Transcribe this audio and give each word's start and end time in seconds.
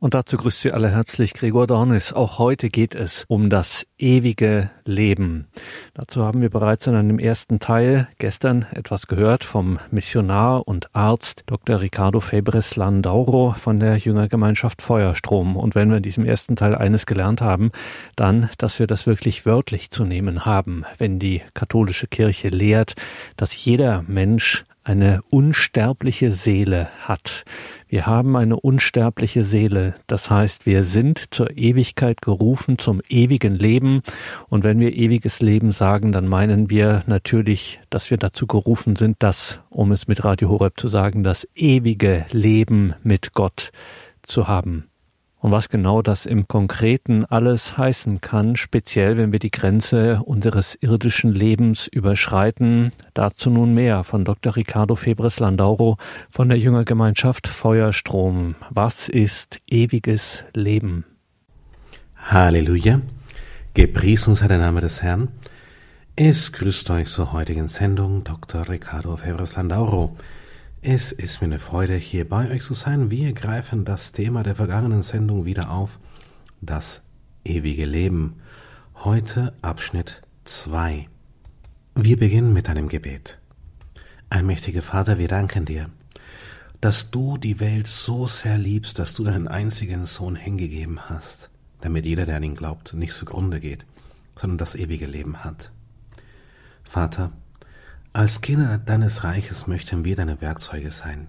Und 0.00 0.14
dazu 0.14 0.38
grüßt 0.38 0.62
Sie 0.62 0.72
alle 0.72 0.88
herzlich 0.88 1.34
Gregor 1.34 1.66
Dornis. 1.66 2.14
Auch 2.14 2.38
heute 2.38 2.70
geht 2.70 2.94
es 2.94 3.26
um 3.28 3.50
das 3.50 3.86
ewige 3.98 4.70
Leben. 4.86 5.48
Dazu 5.92 6.24
haben 6.24 6.40
wir 6.40 6.48
bereits 6.48 6.86
in 6.86 6.94
einem 6.94 7.18
ersten 7.18 7.60
Teil 7.60 8.08
gestern 8.16 8.64
etwas 8.72 9.08
gehört 9.08 9.44
vom 9.44 9.78
Missionar 9.90 10.66
und 10.66 10.96
Arzt 10.96 11.42
Dr. 11.44 11.82
Ricardo 11.82 12.20
Febres 12.20 12.76
Landauro 12.76 13.54
von 13.58 13.78
der 13.78 13.98
Jüngergemeinschaft 13.98 14.80
Feuerstrom. 14.80 15.54
Und 15.54 15.74
wenn 15.74 15.90
wir 15.90 15.98
in 15.98 16.02
diesem 16.02 16.24
ersten 16.24 16.56
Teil 16.56 16.74
eines 16.74 17.04
gelernt 17.04 17.42
haben, 17.42 17.70
dann, 18.16 18.48
dass 18.56 18.78
wir 18.78 18.86
das 18.86 19.06
wirklich 19.06 19.44
wörtlich 19.44 19.90
zu 19.90 20.06
nehmen 20.06 20.46
haben, 20.46 20.86
wenn 20.96 21.18
die 21.18 21.42
katholische 21.52 22.06
Kirche 22.06 22.48
lehrt, 22.48 22.94
dass 23.36 23.66
jeder 23.66 24.02
Mensch 24.06 24.64
eine 24.82 25.20
unsterbliche 25.28 26.32
Seele 26.32 26.88
hat. 27.02 27.44
Wir 27.90 28.06
haben 28.06 28.36
eine 28.36 28.54
unsterbliche 28.54 29.42
Seele. 29.42 29.96
Das 30.06 30.30
heißt, 30.30 30.64
wir 30.64 30.84
sind 30.84 31.34
zur 31.34 31.58
Ewigkeit 31.58 32.22
gerufen, 32.22 32.78
zum 32.78 33.02
ewigen 33.08 33.56
Leben. 33.56 34.02
Und 34.48 34.62
wenn 34.62 34.78
wir 34.78 34.94
ewiges 34.94 35.40
Leben 35.40 35.72
sagen, 35.72 36.12
dann 36.12 36.28
meinen 36.28 36.70
wir 36.70 37.02
natürlich, 37.08 37.80
dass 37.90 38.08
wir 38.08 38.16
dazu 38.16 38.46
gerufen 38.46 38.94
sind, 38.94 39.16
das, 39.18 39.58
um 39.70 39.90
es 39.90 40.06
mit 40.06 40.22
Radio 40.24 40.50
Horeb 40.50 40.78
zu 40.78 40.86
sagen, 40.86 41.24
das 41.24 41.48
ewige 41.56 42.26
Leben 42.30 42.94
mit 43.02 43.32
Gott 43.34 43.72
zu 44.22 44.46
haben. 44.46 44.89
Und 45.40 45.52
was 45.52 45.70
genau 45.70 46.02
das 46.02 46.26
im 46.26 46.48
Konkreten 46.48 47.24
alles 47.24 47.78
heißen 47.78 48.20
kann, 48.20 48.56
speziell 48.56 49.16
wenn 49.16 49.32
wir 49.32 49.38
die 49.38 49.50
Grenze 49.50 50.20
unseres 50.24 50.74
irdischen 50.74 51.32
Lebens 51.32 51.86
überschreiten, 51.86 52.90
dazu 53.14 53.48
nun 53.48 53.72
mehr 53.72 54.04
von 54.04 54.26
Dr. 54.26 54.54
Ricardo 54.56 54.96
Febres 54.96 55.40
Landauro 55.40 55.96
von 56.28 56.50
der 56.50 56.58
Jüngergemeinschaft 56.58 57.48
Feuerstrom. 57.48 58.54
Was 58.68 59.08
ist 59.08 59.60
ewiges 59.66 60.44
Leben? 60.52 61.04
Halleluja. 62.16 63.00
Gepriesen 63.72 64.34
sei 64.34 64.46
der 64.46 64.58
Name 64.58 64.82
des 64.82 65.02
Herrn. 65.02 65.28
Es 66.16 66.52
grüßt 66.52 66.90
euch 66.90 67.08
zur 67.08 67.32
heutigen 67.32 67.68
Sendung 67.68 68.24
Dr. 68.24 68.68
Ricardo 68.68 69.16
Febres 69.16 69.56
Landauro. 69.56 70.16
Es 70.82 71.12
ist 71.12 71.42
mir 71.42 71.44
eine 71.44 71.58
Freude, 71.58 71.94
hier 71.94 72.26
bei 72.26 72.50
euch 72.50 72.62
zu 72.62 72.72
sein. 72.72 73.10
Wir 73.10 73.34
greifen 73.34 73.84
das 73.84 74.12
Thema 74.12 74.42
der 74.42 74.54
vergangenen 74.54 75.02
Sendung 75.02 75.44
wieder 75.44 75.70
auf, 75.70 75.98
das 76.62 77.02
ewige 77.44 77.84
Leben. 77.84 78.40
Heute 78.94 79.52
Abschnitt 79.60 80.22
2. 80.44 81.06
Wir 81.96 82.18
beginnen 82.18 82.54
mit 82.54 82.70
einem 82.70 82.88
Gebet. 82.88 83.38
Allmächtiger 84.30 84.80
Vater, 84.80 85.18
wir 85.18 85.28
danken 85.28 85.66
dir, 85.66 85.90
dass 86.80 87.10
du 87.10 87.36
die 87.36 87.60
Welt 87.60 87.86
so 87.86 88.26
sehr 88.26 88.56
liebst, 88.56 88.98
dass 88.98 89.12
du 89.12 89.22
deinen 89.22 89.48
einzigen 89.48 90.06
Sohn 90.06 90.34
hingegeben 90.34 91.10
hast, 91.10 91.50
damit 91.82 92.06
jeder, 92.06 92.24
der 92.24 92.36
an 92.36 92.42
ihn 92.42 92.56
glaubt, 92.56 92.94
nicht 92.94 93.12
zugrunde 93.12 93.60
geht, 93.60 93.84
sondern 94.34 94.56
das 94.56 94.76
ewige 94.76 95.06
Leben 95.06 95.44
hat. 95.44 95.72
Vater, 96.84 97.32
als 98.12 98.40
Kinder 98.40 98.78
deines 98.78 99.22
Reiches 99.22 99.66
möchten 99.66 100.04
wir 100.04 100.16
deine 100.16 100.40
Werkzeuge 100.40 100.90
sein. 100.90 101.28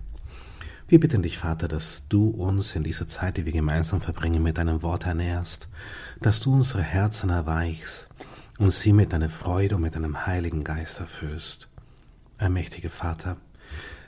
Wir 0.88 1.00
bitten 1.00 1.22
dich, 1.22 1.38
Vater, 1.38 1.68
dass 1.68 2.08
du 2.10 2.30
uns 2.30 2.76
in 2.76 2.84
dieser 2.84 3.08
Zeit, 3.08 3.38
die 3.38 3.46
wir 3.46 3.54
gemeinsam 3.54 4.02
verbringen, 4.02 4.44
mit 4.44 4.58
deinem 4.58 4.82
Wort 4.82 5.06
ernährst, 5.06 5.70
dass 6.22 6.40
du 6.40 6.54
unsere 6.54 6.82
Herzen 6.82 7.30
erweichst 7.30 8.10
und 8.58 8.72
sie 8.72 8.94
mit 8.94 9.14
deiner 9.14 9.30
Freude 9.30 9.76
und 9.76 9.84
mit 9.84 9.96
deinem 9.96 10.26
Heiligen 10.26 10.64
Geist 10.64 11.00
erfüllst. 11.00 11.70
Allmächtige 12.38 12.90
Vater, 12.90 13.38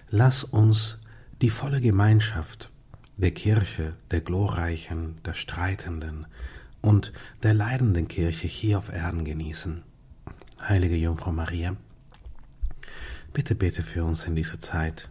lass 0.09 0.43
uns 0.43 0.97
die 1.41 1.49
volle 1.49 1.79
Gemeinschaft 1.79 2.69
der 3.17 3.31
Kirche, 3.31 3.93
der 4.11 4.21
glorreichen, 4.21 5.21
der 5.23 5.35
streitenden 5.35 6.25
und 6.81 7.13
der 7.43 7.53
leidenden 7.53 8.07
Kirche 8.07 8.47
hier 8.47 8.79
auf 8.79 8.91
Erden 8.91 9.23
genießen. 9.23 9.83
Heilige 10.59 10.95
Jungfrau 10.95 11.31
Maria, 11.31 11.77
Bitte 13.33 13.55
bete 13.55 13.81
für 13.81 14.03
uns 14.05 14.25
in 14.25 14.35
dieser 14.35 14.59
Zeit, 14.59 15.09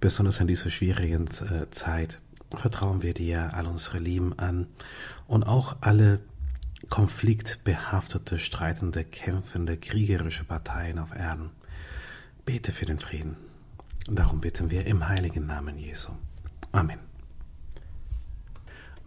besonders 0.00 0.40
in 0.40 0.48
dieser 0.48 0.70
schwierigen 0.70 1.28
äh, 1.28 1.70
Zeit. 1.70 2.18
Vertrauen 2.50 3.02
wir 3.02 3.14
dir 3.14 3.54
all 3.54 3.66
unsere 3.66 3.98
Lieben 3.98 4.36
an 4.38 4.66
und 5.28 5.44
auch 5.44 5.76
alle 5.80 6.20
konfliktbehaftete, 6.90 8.38
streitende, 8.38 9.04
kämpfende, 9.04 9.76
kriegerische 9.76 10.44
Parteien 10.44 10.98
auf 10.98 11.14
Erden. 11.14 11.50
Bete 12.44 12.72
für 12.72 12.84
den 12.84 12.98
Frieden. 12.98 13.36
Darum 14.08 14.40
bitten 14.40 14.70
wir 14.70 14.84
im 14.86 15.08
heiligen 15.08 15.46
Namen 15.46 15.78
Jesu. 15.78 16.10
Amen. 16.72 16.98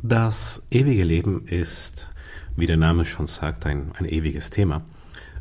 Das 0.02 0.64
ewige 0.72 1.04
Leben 1.04 1.46
ist, 1.46 2.08
wie 2.56 2.68
der 2.68 2.78
Name 2.78 3.06
schon 3.06 3.28
sagt, 3.28 3.66
ein, 3.66 3.92
ein 3.98 4.06
ewiges 4.06 4.50
Thema. 4.50 4.86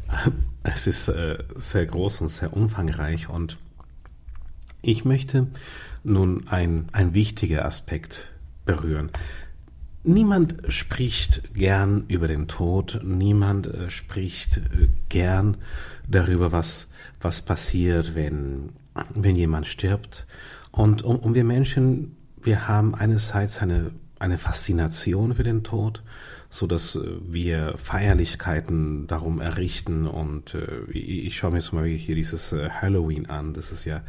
Es 0.66 0.86
ist 0.86 1.08
äh, 1.08 1.36
sehr 1.56 1.84
groß 1.84 2.22
und 2.22 2.28
sehr 2.30 2.56
umfangreich 2.56 3.28
und 3.28 3.58
ich 4.80 5.04
möchte 5.04 5.46
nun 6.04 6.48
ein, 6.48 6.86
ein 6.92 7.12
wichtiger 7.12 7.66
Aspekt 7.66 8.32
berühren. 8.64 9.10
Niemand 10.02 10.56
spricht 10.68 11.54
gern 11.54 12.04
über 12.08 12.28
den 12.28 12.48
Tod, 12.48 13.00
niemand 13.02 13.66
äh, 13.66 13.90
spricht 13.90 14.58
äh, 14.58 14.88
gern 15.08 15.58
darüber, 16.08 16.52
was, 16.52 16.90
was 17.20 17.40
passiert, 17.42 18.14
wenn, 18.14 18.72
wenn 19.14 19.36
jemand 19.36 19.66
stirbt. 19.66 20.26
Und, 20.70 21.02
und, 21.02 21.16
und 21.16 21.34
wir 21.34 21.44
Menschen, 21.44 22.16
wir 22.42 22.68
haben 22.68 22.94
einerseits 22.94 23.62
eine, 23.62 23.92
eine 24.18 24.38
Faszination 24.38 25.34
für 25.34 25.44
den 25.44 25.64
Tod 25.64 26.02
so 26.54 26.68
dass 26.68 26.94
äh, 26.94 27.00
wir 27.20 27.76
Feierlichkeiten 27.78 29.08
darum 29.08 29.40
errichten 29.40 30.06
und 30.06 30.54
äh, 30.54 30.88
ich 30.92 31.36
schaue 31.36 31.50
mir 31.50 31.60
zum 31.60 31.78
Beispiel 31.78 31.98
hier 31.98 32.14
dieses 32.14 32.52
äh, 32.52 32.70
Halloween 32.70 33.26
an, 33.26 33.54
das 33.54 33.72
ist 33.72 33.84
ja 33.84 34.02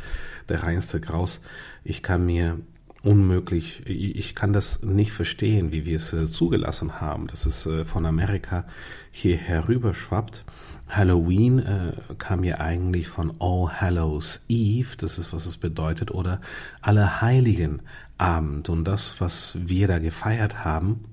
der 0.48 0.62
reinste 0.62 1.02
Graus. 1.02 1.42
Ich 1.84 2.04
kann 2.04 2.24
mir 2.24 2.60
unmöglich, 3.02 3.82
ich 3.88 4.36
kann 4.36 4.54
das 4.54 4.84
nicht 4.84 5.12
verstehen, 5.12 5.72
wie 5.72 5.86
wir 5.86 5.96
es 5.96 6.14
äh, 6.14 6.28
zugelassen 6.28 7.02
haben, 7.02 7.26
dass 7.28 7.48
es 7.48 7.66
äh, 7.66 7.84
von 7.84 8.06
Amerika 8.06 8.66
hier 9.10 9.38
herüberschwappt. 9.38 10.46
Halloween 10.88 11.58
äh, 11.58 11.94
kam 12.20 12.44
ja 12.44 12.60
eigentlich 12.60 13.08
von 13.08 13.34
All 13.40 13.82
Hallows 13.82 14.46
Eve, 14.50 14.98
das 14.98 15.18
ist 15.18 15.34
was 15.34 15.48
es 15.48 15.58
bedeutet, 15.58 16.12
oder 16.12 16.42
Allerheiligen 16.82 17.82
Abend 18.20 18.70
und 18.70 18.84
das, 18.86 19.20
was 19.20 19.58
wir 19.60 19.88
da 19.88 19.98
gefeiert 19.98 20.64
haben, 20.64 21.06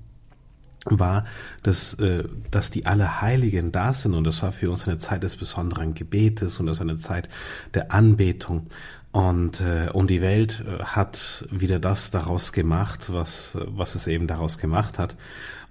war, 0.85 1.25
dass, 1.61 1.93
äh, 1.95 2.23
dass 2.51 2.71
die 2.71 2.85
alle 2.85 3.21
Heiligen 3.21 3.71
da 3.71 3.93
sind. 3.93 4.13
Und 4.13 4.25
das 4.25 4.41
war 4.43 4.51
für 4.51 4.69
uns 4.69 4.87
eine 4.87 4.97
Zeit 4.97 5.23
des 5.23 5.37
besonderen 5.37 5.93
Gebetes 5.93 6.59
und 6.59 6.65
das 6.65 6.79
war 6.79 6.87
eine 6.87 6.97
Zeit 6.97 7.29
der 7.73 7.91
Anbetung. 7.91 8.67
Und, 9.11 9.61
äh, 9.61 9.89
und 9.93 10.09
die 10.09 10.21
Welt 10.21 10.63
äh, 10.67 10.83
hat 10.83 11.45
wieder 11.51 11.79
das 11.79 12.11
daraus 12.11 12.51
gemacht, 12.51 13.13
was, 13.13 13.55
was 13.55 13.95
es 13.95 14.07
eben 14.07 14.27
daraus 14.27 14.57
gemacht 14.57 14.97
hat. 14.97 15.15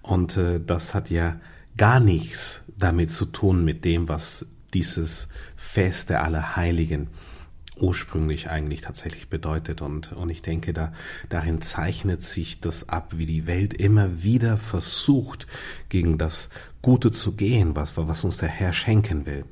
Und 0.01 0.37
äh, 0.37 0.61
das 0.65 0.95
hat 0.95 1.11
ja 1.11 1.37
gar 1.77 2.01
nichts 2.01 2.63
damit 2.79 3.11
zu 3.11 3.27
tun 3.27 3.65
mit 3.65 3.85
dem, 3.85 4.09
was 4.09 4.47
dieses 4.75 5.29
Fest 5.57 6.11
der 6.11 6.23
Allerheiligen 6.23 7.09
ursprünglich 7.83 8.49
eigentlich 8.49 8.81
tatsächlich 8.81 9.29
bedeutet. 9.29 9.83
Und, 9.83 10.13
und 10.13 10.31
ich 10.31 10.41
denke, 10.41 10.73
da, 10.73 10.93
darin 11.29 11.61
zeichnet 11.61 12.23
sich 12.23 12.61
das 12.61 12.89
ab, 12.89 13.15
wie 13.17 13.27
die 13.27 13.47
Welt 13.47 13.75
immer 13.75 14.23
wieder 14.23 14.57
versucht, 14.57 15.47
gegen 15.89 16.17
das 16.17 16.49
Gute 16.81 17.11
zu 17.11 17.33
gehen, 17.33 17.77
was, 17.77 17.97
was 17.97 18.25
uns 18.25 18.39
der 18.39 18.49
Herr 18.49 18.73
schenken 18.73 19.27
will. 19.27 19.45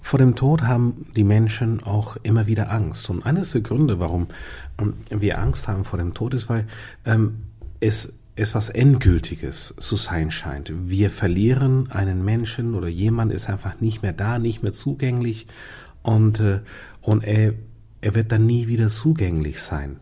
Vor 0.00 0.18
dem 0.18 0.36
Tod 0.36 0.62
haben 0.62 1.06
die 1.16 1.24
Menschen 1.24 1.82
auch 1.82 2.16
immer 2.22 2.46
wieder 2.46 2.70
Angst. 2.70 3.10
Und 3.10 3.26
eines 3.26 3.52
der 3.52 3.60
Gründe, 3.60 3.98
warum 3.98 4.28
ähm, 4.80 4.94
wir 5.10 5.38
Angst 5.38 5.68
haben 5.68 5.84
vor 5.84 5.98
dem 5.98 6.14
Tod, 6.14 6.34
ist, 6.34 6.48
weil 6.48 6.66
ähm, 7.04 7.42
es 7.80 8.12
etwas 8.36 8.70
Endgültiges 8.70 9.74
zu 9.78 9.96
sein 9.96 10.30
scheint. 10.30 10.72
Wir 10.88 11.10
verlieren 11.10 11.90
einen 11.90 12.24
Menschen 12.24 12.76
oder 12.76 12.86
jemand 12.86 13.32
ist 13.32 13.50
einfach 13.50 13.80
nicht 13.80 14.02
mehr 14.02 14.12
da, 14.12 14.38
nicht 14.38 14.62
mehr 14.62 14.72
zugänglich 14.72 15.48
und, 16.02 16.38
äh, 16.38 16.60
und 17.08 17.24
er, 17.24 17.54
er 18.02 18.14
wird 18.14 18.32
dann 18.32 18.44
nie 18.44 18.66
wieder 18.66 18.88
zugänglich 18.88 19.62
sein. 19.62 19.98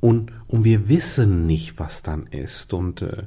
Und, 0.00 0.32
und 0.46 0.64
wir 0.64 0.88
wissen 0.88 1.46
nicht, 1.46 1.78
was 1.78 2.02
dann 2.02 2.26
ist. 2.28 2.72
Und 2.72 3.02
äh, 3.02 3.24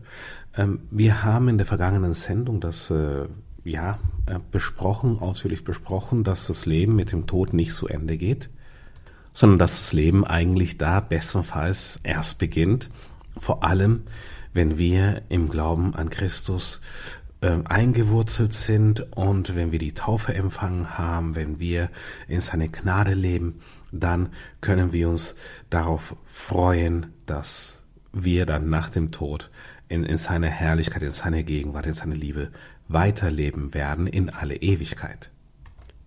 ähm, 0.57 0.79
wir 0.89 1.23
haben 1.23 1.47
in 1.47 1.59
der 1.59 1.67
vergangenen 1.67 2.15
Sendung 2.15 2.59
das 2.59 2.89
äh, 2.89 3.27
ja 3.63 3.99
äh, 4.25 4.39
besprochen, 4.51 5.19
ausführlich 5.19 5.63
besprochen, 5.63 6.23
dass 6.23 6.47
das 6.47 6.65
Leben 6.65 6.95
mit 6.95 7.11
dem 7.11 7.27
Tod 7.27 7.53
nicht 7.53 7.71
zu 7.71 7.87
Ende 7.87 8.17
geht, 8.17 8.49
sondern 9.31 9.59
dass 9.59 9.77
das 9.77 9.93
Leben 9.93 10.25
eigentlich 10.25 10.79
da 10.79 11.01
bestenfalls 11.01 11.99
erst 12.01 12.39
beginnt. 12.39 12.89
Vor 13.37 13.63
allem, 13.63 14.05
wenn 14.53 14.79
wir 14.79 15.21
im 15.29 15.49
Glauben 15.49 15.93
an 15.93 16.09
Christus 16.09 16.81
eingewurzelt 17.41 18.53
sind 18.53 19.15
und 19.15 19.55
wenn 19.55 19.71
wir 19.71 19.79
die 19.79 19.93
Taufe 19.93 20.33
empfangen 20.33 20.97
haben, 20.97 21.35
wenn 21.35 21.59
wir 21.59 21.89
in 22.27 22.41
seine 22.41 22.67
Gnade 22.67 23.13
leben, 23.13 23.61
dann 23.91 24.29
können 24.59 24.91
wir 24.91 25.07
uns 25.09 25.35
darauf 25.69 26.15
freuen, 26.25 27.13
dass 27.25 27.85
wir 28.11 28.45
dann 28.45 28.69
nach 28.69 28.89
dem 28.89 29.11
Tod 29.11 29.49
in, 29.87 30.03
in 30.03 30.17
seiner 30.17 30.47
Herrlichkeit, 30.47 31.01
in 31.01 31.11
seiner 31.11 31.43
Gegenwart, 31.43 31.85
in 31.85 31.93
seiner 31.93 32.15
Liebe 32.15 32.51
weiterleben 32.89 33.73
werden 33.73 34.07
in 34.07 34.29
alle 34.29 34.55
Ewigkeit. 34.55 35.31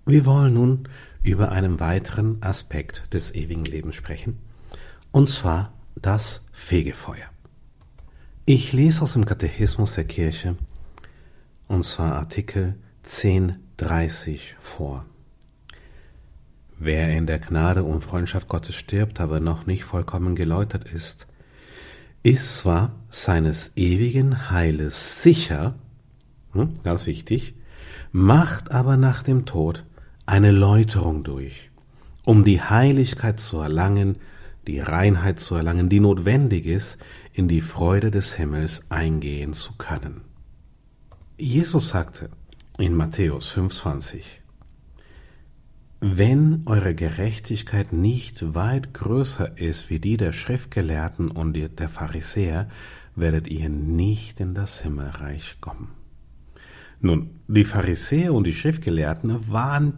Wir 0.04 0.26
wollen 0.26 0.54
nun 0.54 0.88
über 1.22 1.52
einen 1.52 1.80
weiteren 1.80 2.42
Aspekt 2.42 3.04
des 3.12 3.34
ewigen 3.34 3.64
Lebens 3.64 3.94
sprechen, 3.94 4.38
und 5.12 5.28
zwar 5.28 5.72
das 5.94 6.44
Fegefeuer. 6.52 7.26
Ich 8.44 8.72
lese 8.72 9.02
aus 9.02 9.12
dem 9.12 9.24
Katechismus 9.24 9.94
der 9.94 10.04
Kirche, 10.04 10.56
und 11.72 11.84
zwar 11.84 12.16
Artikel 12.16 12.74
1030 13.04 14.56
vor. 14.60 15.06
Wer 16.78 17.16
in 17.16 17.26
der 17.26 17.38
Gnade 17.38 17.82
und 17.82 18.04
Freundschaft 18.04 18.46
Gottes 18.46 18.74
stirbt, 18.74 19.20
aber 19.20 19.40
noch 19.40 19.64
nicht 19.64 19.84
vollkommen 19.84 20.34
geläutert 20.34 20.84
ist, 20.92 21.26
ist 22.22 22.58
zwar 22.58 22.94
seines 23.08 23.72
ewigen 23.74 24.50
Heiles 24.50 25.22
sicher, 25.22 25.74
hm, 26.52 26.74
ganz 26.84 27.06
wichtig, 27.06 27.54
macht 28.10 28.70
aber 28.70 28.98
nach 28.98 29.22
dem 29.22 29.46
Tod 29.46 29.82
eine 30.26 30.50
Läuterung 30.50 31.24
durch, 31.24 31.70
um 32.26 32.44
die 32.44 32.60
Heiligkeit 32.60 33.40
zu 33.40 33.60
erlangen, 33.60 34.18
die 34.66 34.80
Reinheit 34.80 35.40
zu 35.40 35.54
erlangen, 35.54 35.88
die 35.88 36.00
notwendig 36.00 36.66
ist, 36.66 36.98
in 37.32 37.48
die 37.48 37.62
Freude 37.62 38.10
des 38.10 38.34
Himmels 38.34 38.90
eingehen 38.90 39.54
zu 39.54 39.72
können. 39.78 40.31
Jesus 41.44 41.88
sagte 41.88 42.30
in 42.78 42.94
Matthäus 42.94 43.48
25, 43.48 44.24
wenn 45.98 46.62
eure 46.66 46.94
Gerechtigkeit 46.94 47.92
nicht 47.92 48.54
weit 48.54 48.94
größer 48.94 49.58
ist 49.58 49.90
wie 49.90 49.98
die 49.98 50.16
der 50.16 50.32
Schriftgelehrten 50.32 51.32
und 51.32 51.54
der 51.54 51.88
Pharisäer, 51.88 52.68
werdet 53.16 53.48
ihr 53.48 53.68
nicht 53.68 54.38
in 54.38 54.54
das 54.54 54.82
Himmelreich 54.82 55.56
kommen. 55.60 55.88
Nun, 57.00 57.40
die 57.48 57.64
Pharisäer 57.64 58.32
und 58.34 58.44
die 58.44 58.54
Schriftgelehrten 58.54 59.50
waren 59.50 59.94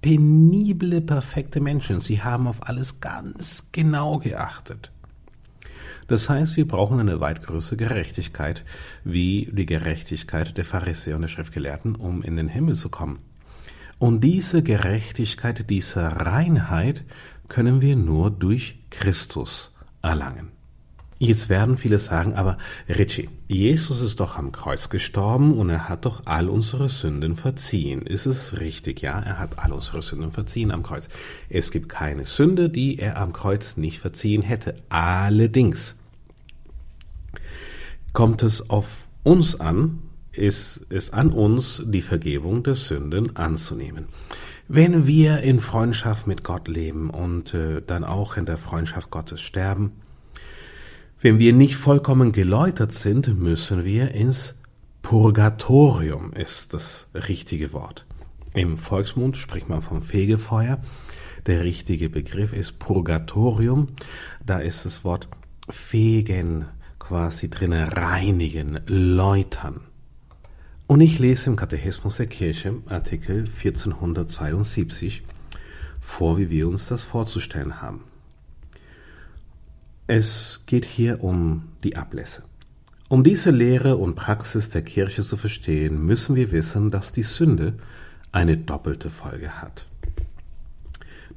penible, 0.00 1.02
perfekte 1.02 1.60
Menschen. 1.60 2.00
Sie 2.00 2.22
haben 2.22 2.46
auf 2.46 2.66
alles 2.66 3.00
ganz 3.00 3.68
genau 3.72 4.20
geachtet. 4.20 4.90
Das 6.08 6.28
heißt, 6.28 6.56
wir 6.56 6.66
brauchen 6.66 6.98
eine 6.98 7.20
weit 7.20 7.42
größere 7.42 7.76
Gerechtigkeit 7.76 8.64
wie 9.04 9.48
die 9.52 9.66
Gerechtigkeit 9.66 10.56
der 10.56 10.64
Pharisäer 10.64 11.14
und 11.14 11.22
der 11.22 11.28
Schriftgelehrten, 11.28 11.94
um 11.94 12.22
in 12.22 12.36
den 12.36 12.48
Himmel 12.48 12.74
zu 12.74 12.88
kommen. 12.88 13.20
Und 13.98 14.22
diese 14.22 14.62
Gerechtigkeit, 14.62 15.68
diese 15.70 16.02
Reinheit 16.02 17.04
können 17.48 17.82
wir 17.82 17.94
nur 17.94 18.30
durch 18.30 18.78
Christus 18.90 19.72
erlangen. 20.02 20.57
Jetzt 21.20 21.48
werden 21.48 21.76
viele 21.76 21.98
sagen, 21.98 22.34
aber 22.34 22.58
Richie, 22.88 23.28
Jesus 23.48 24.02
ist 24.02 24.20
doch 24.20 24.36
am 24.36 24.52
Kreuz 24.52 24.88
gestorben 24.88 25.58
und 25.58 25.68
er 25.68 25.88
hat 25.88 26.04
doch 26.04 26.22
all 26.26 26.48
unsere 26.48 26.88
Sünden 26.88 27.34
verziehen. 27.34 28.02
Ist 28.02 28.26
es 28.26 28.60
richtig? 28.60 29.00
Ja, 29.00 29.18
er 29.18 29.38
hat 29.40 29.58
all 29.58 29.72
unsere 29.72 30.00
Sünden 30.00 30.30
verziehen 30.30 30.70
am 30.70 30.84
Kreuz. 30.84 31.08
Es 31.48 31.72
gibt 31.72 31.88
keine 31.88 32.24
Sünde, 32.24 32.70
die 32.70 33.00
er 33.00 33.16
am 33.16 33.32
Kreuz 33.32 33.76
nicht 33.76 33.98
verziehen 33.98 34.42
hätte. 34.42 34.76
Allerdings 34.90 35.96
kommt 38.12 38.44
es 38.44 38.70
auf 38.70 39.08
uns 39.24 39.58
an, 39.58 39.98
ist 40.30 40.86
es 40.88 41.12
an 41.12 41.30
uns, 41.30 41.82
die 41.84 42.02
Vergebung 42.02 42.62
der 42.62 42.76
Sünden 42.76 43.34
anzunehmen. 43.34 44.06
Wenn 44.68 45.08
wir 45.08 45.40
in 45.40 45.58
Freundschaft 45.58 46.28
mit 46.28 46.44
Gott 46.44 46.68
leben 46.68 47.10
und 47.10 47.54
äh, 47.54 47.82
dann 47.84 48.04
auch 48.04 48.36
in 48.36 48.46
der 48.46 48.58
Freundschaft 48.58 49.10
Gottes 49.10 49.40
sterben, 49.40 49.92
wenn 51.20 51.38
wir 51.40 51.52
nicht 51.52 51.74
vollkommen 51.74 52.30
geläutert 52.32 52.92
sind, 52.92 53.38
müssen 53.38 53.84
wir 53.84 54.12
ins 54.12 54.60
Purgatorium, 55.02 56.32
ist 56.32 56.74
das 56.74 57.08
richtige 57.14 57.72
Wort. 57.72 58.06
Im 58.54 58.78
Volksmund 58.78 59.36
spricht 59.36 59.68
man 59.68 59.82
vom 59.82 60.02
Fegefeuer. 60.02 60.78
Der 61.46 61.64
richtige 61.64 62.08
Begriff 62.08 62.52
ist 62.52 62.78
Purgatorium. 62.78 63.88
Da 64.44 64.60
ist 64.60 64.84
das 64.84 65.04
Wort 65.04 65.28
fegen 65.68 66.66
quasi 66.98 67.50
drinnen, 67.50 67.88
reinigen, 67.88 68.80
läutern. 68.86 69.80
Und 70.86 71.00
ich 71.00 71.18
lese 71.18 71.50
im 71.50 71.56
Katechismus 71.56 72.16
der 72.16 72.26
Kirche 72.26 72.74
Artikel 72.88 73.40
1472 73.40 75.22
vor, 76.00 76.38
wie 76.38 76.48
wir 76.48 76.68
uns 76.68 76.86
das 76.86 77.04
vorzustellen 77.04 77.82
haben. 77.82 78.07
Es 80.10 80.62
geht 80.64 80.86
hier 80.86 81.22
um 81.22 81.64
die 81.84 81.96
Ablässe. 81.96 82.42
Um 83.10 83.22
diese 83.22 83.50
Lehre 83.50 83.98
und 83.98 84.14
Praxis 84.14 84.70
der 84.70 84.80
Kirche 84.80 85.22
zu 85.22 85.36
verstehen, 85.36 86.02
müssen 86.06 86.34
wir 86.34 86.50
wissen, 86.50 86.90
dass 86.90 87.12
die 87.12 87.22
Sünde 87.22 87.74
eine 88.32 88.56
doppelte 88.56 89.10
Folge 89.10 89.60
hat. 89.60 89.86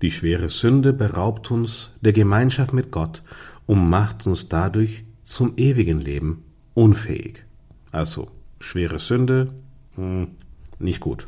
Die 0.02 0.10
schwere 0.10 0.48
Sünde 0.48 0.94
beraubt 0.94 1.52
uns 1.52 1.92
der 2.00 2.14
Gemeinschaft 2.14 2.72
mit 2.72 2.92
Gott 2.92 3.24
und 3.66 3.90
macht 3.90 4.26
uns 4.26 4.48
dadurch 4.48 5.04
zum 5.22 5.58
ewigen 5.58 6.00
Leben 6.00 6.46
unfähig. 6.74 7.44
Also 7.92 8.32
schwere 8.62 9.00
Sünde, 9.00 9.54
hm, 9.96 10.30
nicht 10.80 11.02
gut. 11.02 11.28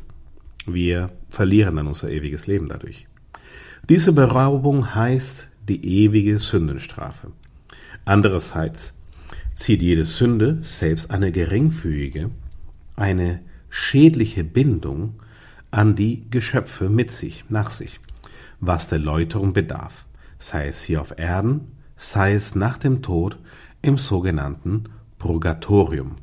Wir 0.64 1.10
verlieren 1.28 1.76
dann 1.76 1.88
unser 1.88 2.08
ewiges 2.08 2.46
Leben 2.46 2.68
dadurch. 2.70 3.06
Diese 3.90 4.14
Beraubung 4.14 4.94
heißt 4.94 5.50
die 5.68 6.04
ewige 6.04 6.38
Sündenstrafe. 6.38 7.32
Andererseits 8.04 8.98
zieht 9.54 9.82
jede 9.82 10.04
Sünde 10.04 10.58
selbst 10.62 11.10
eine 11.10 11.32
geringfügige, 11.32 12.30
eine 12.96 13.40
schädliche 13.70 14.44
Bindung 14.44 15.14
an 15.70 15.96
die 15.96 16.28
Geschöpfe 16.30 16.88
mit 16.88 17.10
sich, 17.10 17.44
nach 17.48 17.70
sich, 17.70 18.00
was 18.60 18.88
der 18.88 18.98
Läuterung 18.98 19.52
bedarf, 19.52 20.04
sei 20.38 20.68
es 20.68 20.82
hier 20.82 21.00
auf 21.00 21.18
Erden, 21.18 21.72
sei 21.96 22.34
es 22.34 22.54
nach 22.54 22.78
dem 22.78 23.02
Tod 23.02 23.38
im 23.82 23.98
sogenannten 23.98 24.84
Purgatorium. 25.18 26.16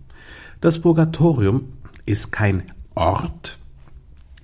Das 0.62 0.80
Purgatorium 0.80 1.74
ist 2.06 2.32
kein 2.32 2.64
Ort, 2.96 3.58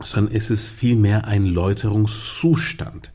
sondern 0.01 0.35
es 0.35 0.49
ist 0.49 0.69
vielmehr 0.69 1.25
ein 1.25 1.45
Läuterungszustand. 1.45 3.11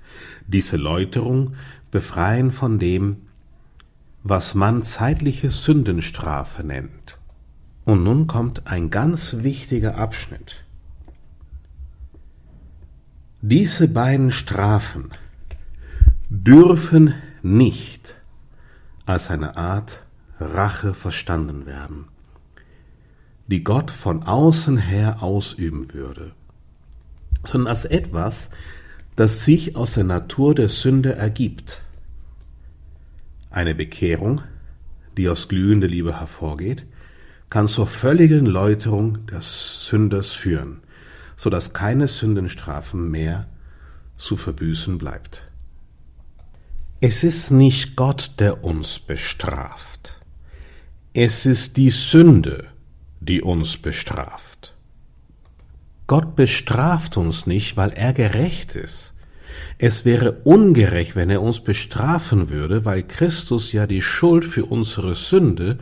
Diese 0.52 0.76
Läuterung 0.76 1.54
befreien 1.90 2.52
von 2.52 2.78
dem, 2.78 3.28
was 4.22 4.54
man 4.54 4.82
zeitliche 4.82 5.50
Sündenstrafe 5.50 6.64
nennt. 6.64 7.19
Und 7.84 8.05
nun 8.05 8.27
kommt 8.27 8.67
ein 8.67 8.91
ganz 8.91 9.38
wichtiger 9.38 9.96
Abschnitt. 9.96 10.65
Diese 13.41 13.88
beiden 13.88 14.31
Strafen 14.31 15.10
dürfen 16.29 17.15
nicht 17.43 18.15
als 19.05 19.31
eine 19.31 19.56
Art 19.56 20.05
Rache 20.38 20.94
verstanden 20.94 21.67
werden 21.67 22.06
die 23.53 23.65
Gott 23.65 23.91
von 23.91 24.22
außen 24.22 24.79
her 24.79 25.22
ausüben 25.22 25.93
würde, 25.93 26.32
sondern 27.44 27.69
als 27.69 27.84
etwas, 27.84 28.48
das 29.16 29.44
sich 29.44 29.76
aus 29.76 29.94
der 29.94 30.04
Natur 30.04 30.54
der 30.54 30.69
Sünde 30.69 31.14
ergibt. 31.14 31.82
Eine 33.50 33.74
Bekehrung, 33.74 34.42
die 35.16 35.28
aus 35.28 35.48
glühender 35.48 35.88
Liebe 35.88 36.19
hervorgeht, 36.19 36.86
kann 37.50 37.69
zur 37.69 37.86
völligen 37.86 38.46
Läuterung 38.46 39.26
des 39.26 39.86
Sünders 39.86 40.32
führen, 40.32 40.81
so 41.36 41.50
dass 41.50 41.74
keine 41.74 42.08
Sündenstrafen 42.08 43.10
mehr 43.10 43.46
zu 44.16 44.36
verbüßen 44.36 44.96
bleibt. 44.96 45.44
Es 47.00 47.24
ist 47.24 47.50
nicht 47.50 47.96
Gott, 47.96 48.32
der 48.38 48.64
uns 48.64 49.00
bestraft. 49.00 50.19
Es 51.12 51.44
ist 51.44 51.76
die 51.76 51.90
Sünde, 51.90 52.69
die 53.20 53.42
uns 53.42 53.76
bestraft. 53.76 54.52
Gott 56.12 56.36
bestraft 56.36 57.16
uns 57.16 57.46
nicht, 57.46 57.78
weil 57.78 57.88
er 57.88 58.12
gerecht 58.12 58.74
ist. 58.74 59.14
Es 59.78 60.04
wäre 60.04 60.32
ungerecht, 60.44 61.16
wenn 61.16 61.31
er 61.31 61.40
uns 61.40 61.60
bestrafen 61.60 62.50
würde, 62.50 62.84
weil 62.84 63.02
Christus 63.02 63.72
ja 63.72 63.86
die 63.86 64.02
Schuld 64.02 64.44
für 64.44 64.66
unsere 64.66 65.14
Sünde 65.14 65.78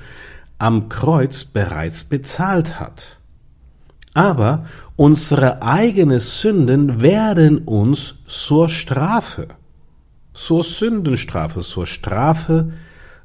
am 0.57 0.89
Kreuz 0.89 1.43
bereits 1.43 2.05
bezahlt 2.05 2.79
hat. 2.79 3.19
Aber 4.15 4.67
unsere 4.95 5.63
eigenen 5.63 6.21
Sünden 6.21 7.01
werden 7.01 7.59
uns 7.65 8.15
zur 8.29 8.69
Strafe, 8.69 9.49
zur 10.33 10.63
Sündenstrafe, 10.63 11.63
zur 11.63 11.89
Strafe 11.89 12.73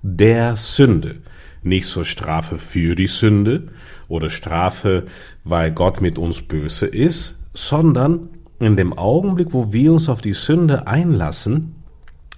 der 0.01 0.55
Sünde. 0.55 1.17
Nicht 1.61 1.85
zur 1.85 2.03
Strafe 2.05 2.57
für 2.57 2.95
die 2.95 3.05
Sünde, 3.05 3.67
oder 4.07 4.29
Strafe, 4.29 5.07
weil 5.43 5.71
Gott 5.71 6.01
mit 6.01 6.17
uns 6.17 6.41
böse 6.41 6.85
ist, 6.85 7.35
sondern 7.53 8.29
in 8.59 8.75
dem 8.75 8.93
Augenblick, 8.93 9.53
wo 9.53 9.73
wir 9.73 9.93
uns 9.93 10.09
auf 10.09 10.21
die 10.21 10.33
Sünde 10.33 10.87
einlassen, 10.87 11.75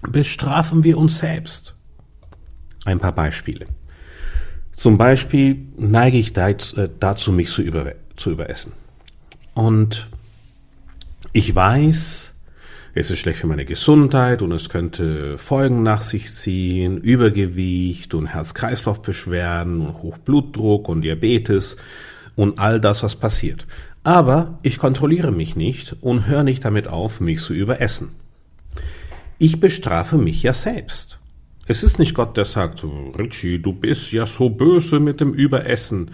bestrafen 0.01 0.83
wir 0.83 0.97
uns 0.97 1.19
selbst. 1.19 1.75
Ein 2.85 2.99
paar 2.99 3.13
Beispiele. 3.13 3.67
Zum 4.73 4.97
Beispiel 4.97 5.67
neige 5.77 6.17
ich 6.17 6.37
äh, 6.37 6.89
dazu, 6.99 7.31
mich 7.31 7.49
zu, 7.49 7.61
über, 7.61 7.93
zu 8.15 8.31
überessen. 8.31 8.73
Und 9.53 10.07
ich 11.33 11.53
weiß, 11.53 12.35
es 12.99 13.11
ist 13.11 13.19
schlecht 13.19 13.41
für 13.41 13.47
meine 13.47 13.65
Gesundheit 13.65 14.41
und 14.41 14.51
es 14.51 14.69
könnte 14.69 15.37
Folgen 15.37 15.83
nach 15.83 16.01
sich 16.01 16.33
ziehen, 16.33 16.97
Übergewicht 16.97 18.15
und 18.15 18.25
Herz-Kreislauf-Beschwerden 18.25 19.81
und 19.81 20.01
Hochblutdruck 20.01 20.89
und 20.89 21.01
Diabetes 21.01 21.77
und 22.35 22.57
all 22.57 22.81
das, 22.81 23.03
was 23.03 23.15
passiert. 23.15 23.67
Aber 24.03 24.57
ich 24.63 24.79
kontrolliere 24.79 25.31
mich 25.31 25.55
nicht 25.55 25.95
und 26.01 26.25
höre 26.25 26.41
nicht 26.41 26.65
damit 26.65 26.87
auf, 26.87 27.19
mich 27.19 27.39
zu 27.39 27.53
überessen. 27.53 28.13
Ich 29.37 29.59
bestrafe 29.59 30.17
mich 30.17 30.41
ja 30.41 30.53
selbst. 30.53 31.19
Es 31.67 31.83
ist 31.83 31.99
nicht 31.99 32.15
Gott, 32.15 32.35
der 32.35 32.45
sagt, 32.45 32.83
Richie, 33.19 33.59
du 33.59 33.73
bist 33.73 34.11
ja 34.11 34.25
so 34.25 34.49
böse 34.49 34.99
mit 34.99 35.21
dem 35.21 35.33
Überessen 35.33 36.11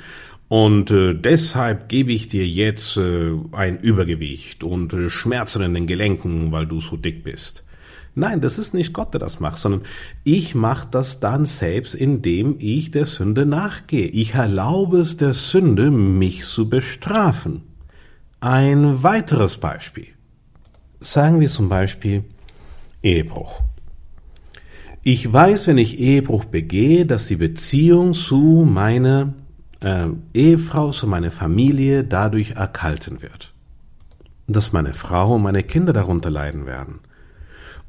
und 0.54 0.92
äh, 0.92 1.16
deshalb 1.16 1.90
gebe 1.90 2.12
ich 2.12 2.28
dir 2.28 2.48
jetzt 2.48 2.96
äh, 2.96 3.32
ein 3.54 3.80
Übergewicht 3.80 4.64
und 4.64 4.94
äh, 4.94 5.10
Schmerzen 5.10 5.64
in 5.64 5.74
den 5.74 5.88
Gelenken, 5.88 6.52
weil 6.52 6.68
du 6.68 6.80
so 6.80 6.96
dick 6.96 7.24
bist. 7.24 7.64
Nein, 8.14 8.40
das 8.40 8.60
ist 8.60 8.76
nicht 8.76 8.94
Gott, 8.94 9.16
der 9.16 9.20
das 9.20 9.40
macht, 9.40 9.58
sondern 9.58 9.82
ich 10.24 10.54
mache 10.54 10.88
das 10.92 11.20
dann 11.20 11.48
selbst, 11.48 11.96
indem 11.96 12.58
ich 12.60 12.92
der 12.92 13.08
Sünde 13.08 13.48
nachgehe. 13.48 14.06
Ich 14.06 14.36
erlaube 14.36 15.00
es 15.00 15.18
der 15.18 15.34
Sünde, 15.34 15.90
mich 15.90 16.46
zu 16.46 16.70
bestrafen. 16.70 17.64
Ein 18.40 19.02
weiteres 19.02 19.58
Beispiel. 19.58 20.10
Sagen 21.00 21.40
wir 21.40 21.48
zum 21.48 21.68
Beispiel 21.68 22.26
Ehebruch. 23.02 23.64
Ich 25.04 25.34
weiß, 25.34 25.66
wenn 25.66 25.80
ich 25.80 25.98
Ehebruch 25.98 26.46
begehe, 26.46 27.08
dass 27.08 27.26
die 27.26 27.38
Beziehung 27.38 28.14
zu 28.14 28.68
meiner 28.72 29.34
äh, 29.84 30.08
Ehefrau, 30.34 30.92
zu 30.92 31.08
meiner 31.08 31.32
Familie 31.32 32.04
dadurch 32.04 32.52
erkalten 32.52 33.22
wird. 33.22 33.54
Dass 34.48 34.74
meine 34.74 34.94
Frau 34.94 35.36
und 35.36 35.44
meine 35.44 35.64
Kinder 35.64 35.94
darunter 35.94 36.30
leiden 36.30 36.66
werden. 36.66 37.00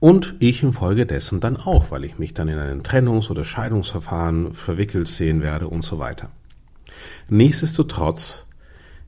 Und 0.01 0.35
ich 0.39 0.63
infolgedessen 0.63 1.41
dann 1.41 1.57
auch, 1.57 1.91
weil 1.91 2.05
ich 2.05 2.19
mich 2.19 2.35
dann 2.35 2.49
in 2.49 2.59
ein 2.59 2.83
Trennungs- 2.83 3.31
oder 3.31 3.45
Scheidungsverfahren 3.45 4.53
verwickelt 4.53 5.09
sehen 5.09 5.41
werde 5.41 5.69
und 5.69 5.83
so 5.83 5.99
weiter. 5.99 6.31
Nichtsdestotrotz 7.31 8.47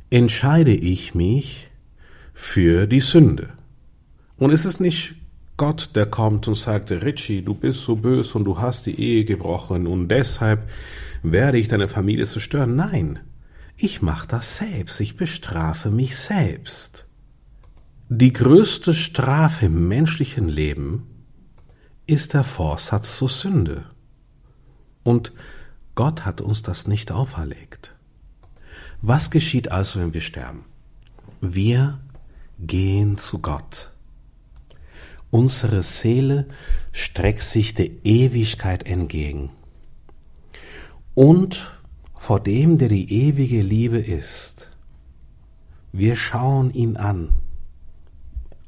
entscheide 0.08 0.72
ich 0.72 1.14
mich 1.14 1.68
für 2.32 2.86
die 2.86 3.00
Sünde. 3.00 3.50
Und 4.38 4.52
es 4.52 4.64
ist 4.64 4.80
nicht 4.80 5.15
Gott, 5.56 5.90
der 5.94 6.06
kommt 6.06 6.48
und 6.48 6.54
sagt, 6.54 6.90
Richie, 6.90 7.42
du 7.42 7.54
bist 7.54 7.80
so 7.80 7.96
böse 7.96 8.36
und 8.36 8.44
du 8.44 8.58
hast 8.58 8.84
die 8.86 9.00
Ehe 9.00 9.24
gebrochen 9.24 9.86
und 9.86 10.08
deshalb 10.08 10.68
werde 11.22 11.58
ich 11.58 11.68
deine 11.68 11.88
Familie 11.88 12.26
zerstören. 12.26 12.76
Nein, 12.76 13.20
ich 13.76 14.02
mache 14.02 14.28
das 14.28 14.58
selbst, 14.58 15.00
ich 15.00 15.16
bestrafe 15.16 15.90
mich 15.90 16.16
selbst. 16.16 17.06
Die 18.08 18.32
größte 18.32 18.94
Strafe 18.94 19.66
im 19.66 19.88
menschlichen 19.88 20.48
Leben 20.48 21.06
ist 22.06 22.34
der 22.34 22.44
Vorsatz 22.44 23.16
zur 23.16 23.28
Sünde. 23.28 23.84
Und 25.02 25.32
Gott 25.94 26.24
hat 26.24 26.40
uns 26.40 26.62
das 26.62 26.86
nicht 26.86 27.10
auferlegt. 27.10 27.94
Was 29.00 29.30
geschieht 29.30 29.72
also, 29.72 30.00
wenn 30.00 30.14
wir 30.14 30.20
sterben? 30.20 30.64
Wir 31.40 31.98
gehen 32.58 33.18
zu 33.18 33.38
Gott. 33.40 33.92
Unsere 35.30 35.82
Seele 35.82 36.46
streckt 36.92 37.42
sich 37.42 37.74
der 37.74 37.88
Ewigkeit 38.04 38.86
entgegen 38.86 39.50
und 41.14 41.72
vor 42.18 42.40
dem, 42.40 42.78
der 42.78 42.88
die 42.88 43.12
ewige 43.26 43.62
Liebe 43.62 43.98
ist. 43.98 44.70
Wir 45.92 46.16
schauen 46.16 46.72
ihn 46.72 46.96
an, 46.96 47.30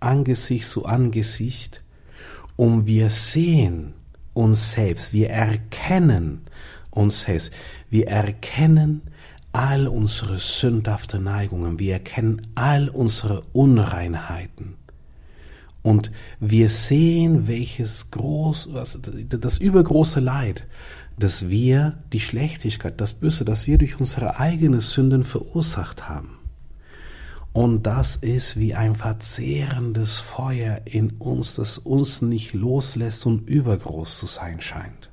Angesicht 0.00 0.69
zu 0.69 0.85
Angesicht, 0.87 1.83
und 2.57 2.87
wir 2.87 3.11
sehen 3.11 3.95
uns 4.35 4.73
selbst, 4.73 5.12
wir 5.12 5.31
erkennen 5.31 6.41
uns 6.91 7.23
selbst, 7.23 7.53
wir 7.91 8.09
erkennen 8.09 9.03
all 9.53 9.87
unsere 9.87 10.38
sündhaften 10.38 11.25
Neigungen, 11.25 11.79
wir 11.79 11.95
erkennen 11.95 12.43
all 12.55 12.88
unsere 12.88 13.43
Unreinheiten. 13.53 14.75
Und 15.83 16.11
wir 16.41 16.69
sehen, 16.69 17.47
welches 17.47 18.11
groß, 18.11 18.69
was, 18.73 18.99
das 19.03 19.59
übergroße 19.59 20.21
Leid, 20.21 20.67
dass 21.19 21.49
wir 21.49 22.03
die 22.13 22.21
Schlechtigkeit, 22.21 23.01
das 23.01 23.15
Böse, 23.15 23.45
das 23.45 23.67
wir 23.67 23.79
durch 23.79 23.99
unsere 23.99 24.39
eigenen 24.39 24.81
Sünden 24.81 25.25
verursacht 25.25 26.09
haben. 26.09 26.39
Und 27.53 27.85
das 27.87 28.17
ist 28.17 28.59
wie 28.59 28.75
ein 28.75 28.95
verzehrendes 28.95 30.19
Feuer 30.21 30.83
in 30.85 31.11
uns, 31.13 31.57
das 31.57 31.79
uns 31.79 32.23
nicht 32.23 32.53
loslässt 32.53 33.27
und 33.27 33.49
übergroß 33.49 34.19
zu 34.19 34.27
sein 34.27 34.61
scheint. 34.61 35.11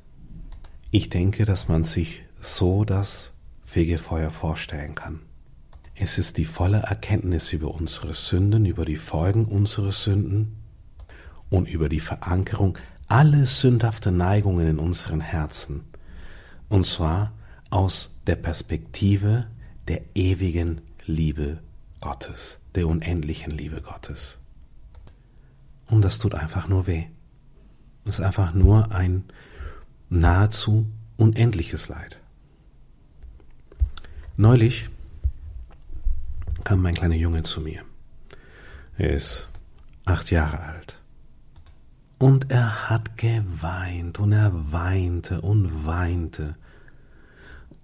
Ich 0.91 1.09
denke, 1.09 1.45
dass 1.45 1.67
man 1.67 1.83
sich 1.83 2.21
so 2.39 2.85
das 2.85 3.33
Fegefeuer 3.63 4.29
vorstellen 4.29 4.95
kann. 4.95 5.21
Es 5.95 6.17
ist 6.17 6.37
die 6.37 6.45
volle 6.45 6.79
Erkenntnis 6.79 7.53
über 7.53 7.73
unsere 7.73 8.13
Sünden, 8.13 8.65
über 8.65 8.85
die 8.85 8.97
Folgen 8.97 9.45
unserer 9.45 9.91
Sünden 9.91 10.57
und 11.49 11.69
über 11.69 11.87
die 11.87 12.01
Verankerung 12.01 12.77
aller 13.07 13.45
sündhaften 13.45 14.17
Neigungen 14.17 14.67
in 14.67 14.79
unseren 14.79 15.21
Herzen 15.21 15.85
und 16.69 16.85
zwar 16.85 17.31
aus 17.69 18.15
der 18.27 18.35
Perspektive 18.35 19.47
der 19.87 20.01
ewigen 20.15 20.81
Liebe 21.05 21.59
Gottes, 22.01 22.59
der 22.73 22.87
unendlichen 22.87 23.51
Liebe 23.51 23.81
Gottes. 23.81 24.37
Und 25.87 26.01
das 26.01 26.19
tut 26.19 26.33
einfach 26.33 26.67
nur 26.67 26.87
weh. 26.87 27.05
Das 28.03 28.19
ist 28.19 28.25
einfach 28.25 28.53
nur 28.53 28.91
ein 28.91 29.23
nahezu 30.09 30.87
unendliches 31.17 31.87
Leid. 31.87 32.19
Neulich 34.37 34.89
kam 36.65 36.81
mein 36.81 36.95
kleiner 36.95 37.15
Junge 37.15 37.43
zu 37.43 37.61
mir. 37.61 37.83
Er 38.97 39.13
ist 39.13 39.49
acht 40.03 40.31
Jahre 40.31 40.59
alt. 40.59 40.99
Und 42.17 42.49
er 42.49 42.89
hat 42.89 43.17
geweint 43.17 44.19
und 44.19 44.31
er 44.31 44.51
weinte 44.71 45.41
und 45.41 45.85
weinte 45.85 46.55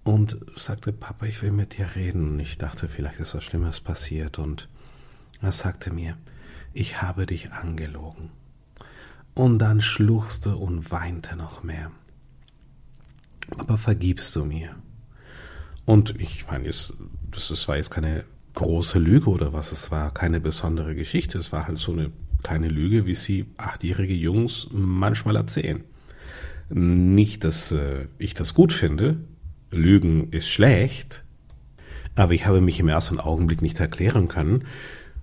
und 0.04 0.38
sagte, 0.56 0.92
Papa, 0.92 1.28
ich 1.28 1.42
will 1.44 1.52
mit 1.52 1.78
dir 1.78 1.96
reden. 1.96 2.32
Und 2.32 2.40
ich 2.40 2.58
dachte, 2.58 2.88
vielleicht 2.88 3.20
ist 3.20 3.36
was 3.36 3.44
Schlimmes 3.44 3.82
passiert. 3.82 4.40
Und 4.40 4.68
er 5.42 5.52
sagte 5.52 5.94
mir, 5.94 6.18
ich 6.74 7.04
habe 7.04 7.28
dich 7.28 7.52
angelogen. 7.52 8.32
Und 9.36 9.60
dann 9.60 9.82
schluchzte 9.82 10.56
und 10.56 10.90
weinte 10.92 11.36
noch 11.36 11.62
mehr. 11.62 11.92
Aber 13.58 13.78
vergibst 13.78 14.36
du 14.36 14.46
mir? 14.46 14.76
Und 15.86 16.20
ich 16.20 16.48
meine, 16.48 16.66
das 16.70 17.68
war 17.68 17.78
jetzt 17.78 17.92
keine 17.92 18.26
große 18.54 19.00
Lüge 19.00 19.30
oder 19.30 19.54
was, 19.54 19.72
es 19.72 19.92
war 19.92 20.14
keine 20.14 20.40
besondere 20.40 20.96
Geschichte. 20.96 21.38
Es 21.38 21.52
war 21.52 21.68
halt 21.68 21.78
so 21.78 21.92
eine 21.92 22.12
kleine 22.44 22.68
Lüge, 22.68 23.06
wie 23.06 23.16
sie 23.16 23.46
achtjährige 23.58 24.14
Jungs 24.14 24.68
manchmal 24.72 25.36
erzählen. 25.36 25.84
Nicht, 26.70 27.44
dass 27.44 27.72
äh, 27.72 28.08
ich 28.18 28.34
das 28.34 28.54
gut 28.54 28.74
finde. 28.74 29.18
Lügen 29.72 30.32
ist 30.32 30.50
schlecht. 30.50 31.24
Aber 32.16 32.34
ich 32.34 32.46
habe 32.46 32.62
mich 32.62 32.80
im 32.80 32.88
ersten 32.88 33.20
Augenblick 33.20 33.62
nicht 33.62 33.80
erklären 33.80 34.28
können, 34.28 34.66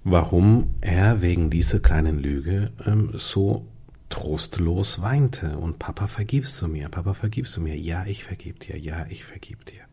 warum 0.05 0.75
er 0.81 1.21
wegen 1.21 1.51
dieser 1.51 1.81
kleinen 1.81 2.19
Lüge 2.19 2.73
ähm, 2.87 3.11
so 3.15 3.67
trostlos 4.09 5.03
weinte. 5.03 5.59
Und 5.59 5.79
Papa, 5.79 6.07
vergibst 6.07 6.61
du 6.63 6.69
mir? 6.69 6.89
Papa, 6.89 7.15
vergibst 7.15 7.57
du 7.57 7.61
mir? 7.61 7.77
Ja, 7.77 8.07
ich 8.07 8.25
vergib 8.25 8.61
dir. 8.61 8.79
Ja, 8.79 9.07
ich 9.09 9.25
vergib 9.25 9.65
dir. 9.67 9.88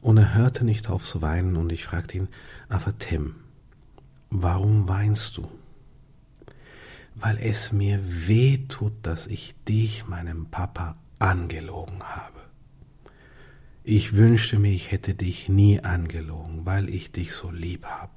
Und 0.00 0.16
er 0.16 0.34
hörte 0.34 0.64
nicht 0.64 0.88
auf 0.88 1.04
zu 1.04 1.20
weinen 1.22 1.56
und 1.56 1.72
ich 1.72 1.84
fragte 1.84 2.16
ihn, 2.16 2.28
aber 2.68 2.96
Tim, 2.98 3.34
warum 4.30 4.88
weinst 4.88 5.36
du? 5.36 5.48
weil 7.20 7.38
es 7.38 7.72
mir 7.72 8.00
weh 8.02 8.58
tut, 8.68 8.92
dass 9.02 9.26
ich 9.26 9.54
dich, 9.68 10.06
meinem 10.06 10.46
Papa, 10.46 10.96
angelogen 11.18 12.02
habe. 12.02 12.40
Ich 13.84 14.14
wünschte 14.14 14.58
mir, 14.58 14.72
ich 14.72 14.90
hätte 14.90 15.14
dich 15.14 15.48
nie 15.48 15.80
angelogen, 15.80 16.64
weil 16.64 16.88
ich 16.88 17.12
dich 17.12 17.34
so 17.34 17.50
lieb 17.50 17.84
habe. 17.86 18.12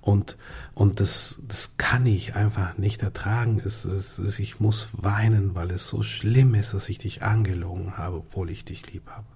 Und, 0.00 0.38
und 0.74 1.00
das, 1.00 1.42
das 1.48 1.76
kann 1.78 2.06
ich 2.06 2.36
einfach 2.36 2.78
nicht 2.78 3.02
ertragen. 3.02 3.60
Es, 3.64 3.84
es, 3.84 4.18
es, 4.18 4.38
ich 4.38 4.60
muss 4.60 4.88
weinen, 4.92 5.54
weil 5.54 5.70
es 5.72 5.88
so 5.88 6.02
schlimm 6.02 6.54
ist, 6.54 6.74
dass 6.74 6.88
ich 6.88 6.98
dich 6.98 7.22
angelogen 7.22 7.96
habe, 7.96 8.18
obwohl 8.18 8.50
ich 8.50 8.64
dich 8.64 8.90
lieb 8.92 9.10
habe. 9.10 9.26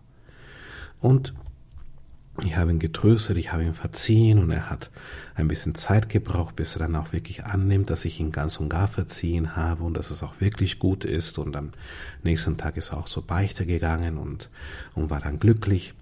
Und 1.01 1.35
Ich 2.45 2.57
habe 2.57 2.71
ihn 2.71 2.79
getröstet, 2.79 3.37
ich 3.37 3.53
habe 3.53 3.65
ihn 3.65 3.75
verziehen 3.75 4.39
und 4.39 4.51
er 4.51 4.71
hat 4.71 4.91
ein 5.35 5.49
bisschen 5.49 5.75
Zeit 5.75 6.09
gebraucht, 6.09 6.57
bis 6.57 6.75
er 6.75 6.81
dann 6.81 6.97
auch 6.97 7.13
wirklich 7.13 7.45
annimmt, 7.45 7.91
dass 7.91 8.05
ich 8.05 8.19
ihn 8.19 8.33
ganz 8.33 8.59
und 8.59 8.71
gar 8.71 8.89
verziehen 8.89 9.57
habe 9.57 9.85
und 9.85 9.95
dass 9.95 10.11
es 10.11 10.23
auch 10.23 10.41
wirklich 10.41 10.79
gut 10.79 11.05
ist. 11.05 11.39
Und 11.39 11.55
am 11.55 11.73
nächsten 12.23 12.57
Tag 12.57 12.77
ist 12.77 12.93
er 12.93 12.99
auch 12.99 13.09
so 13.09 13.21
Beichte 13.21 13.67
gegangen 13.67 14.17
und, 14.17 14.49
und 14.95 15.11
war 15.11 15.21
dann 15.21 15.39
glücklich. 15.39 15.95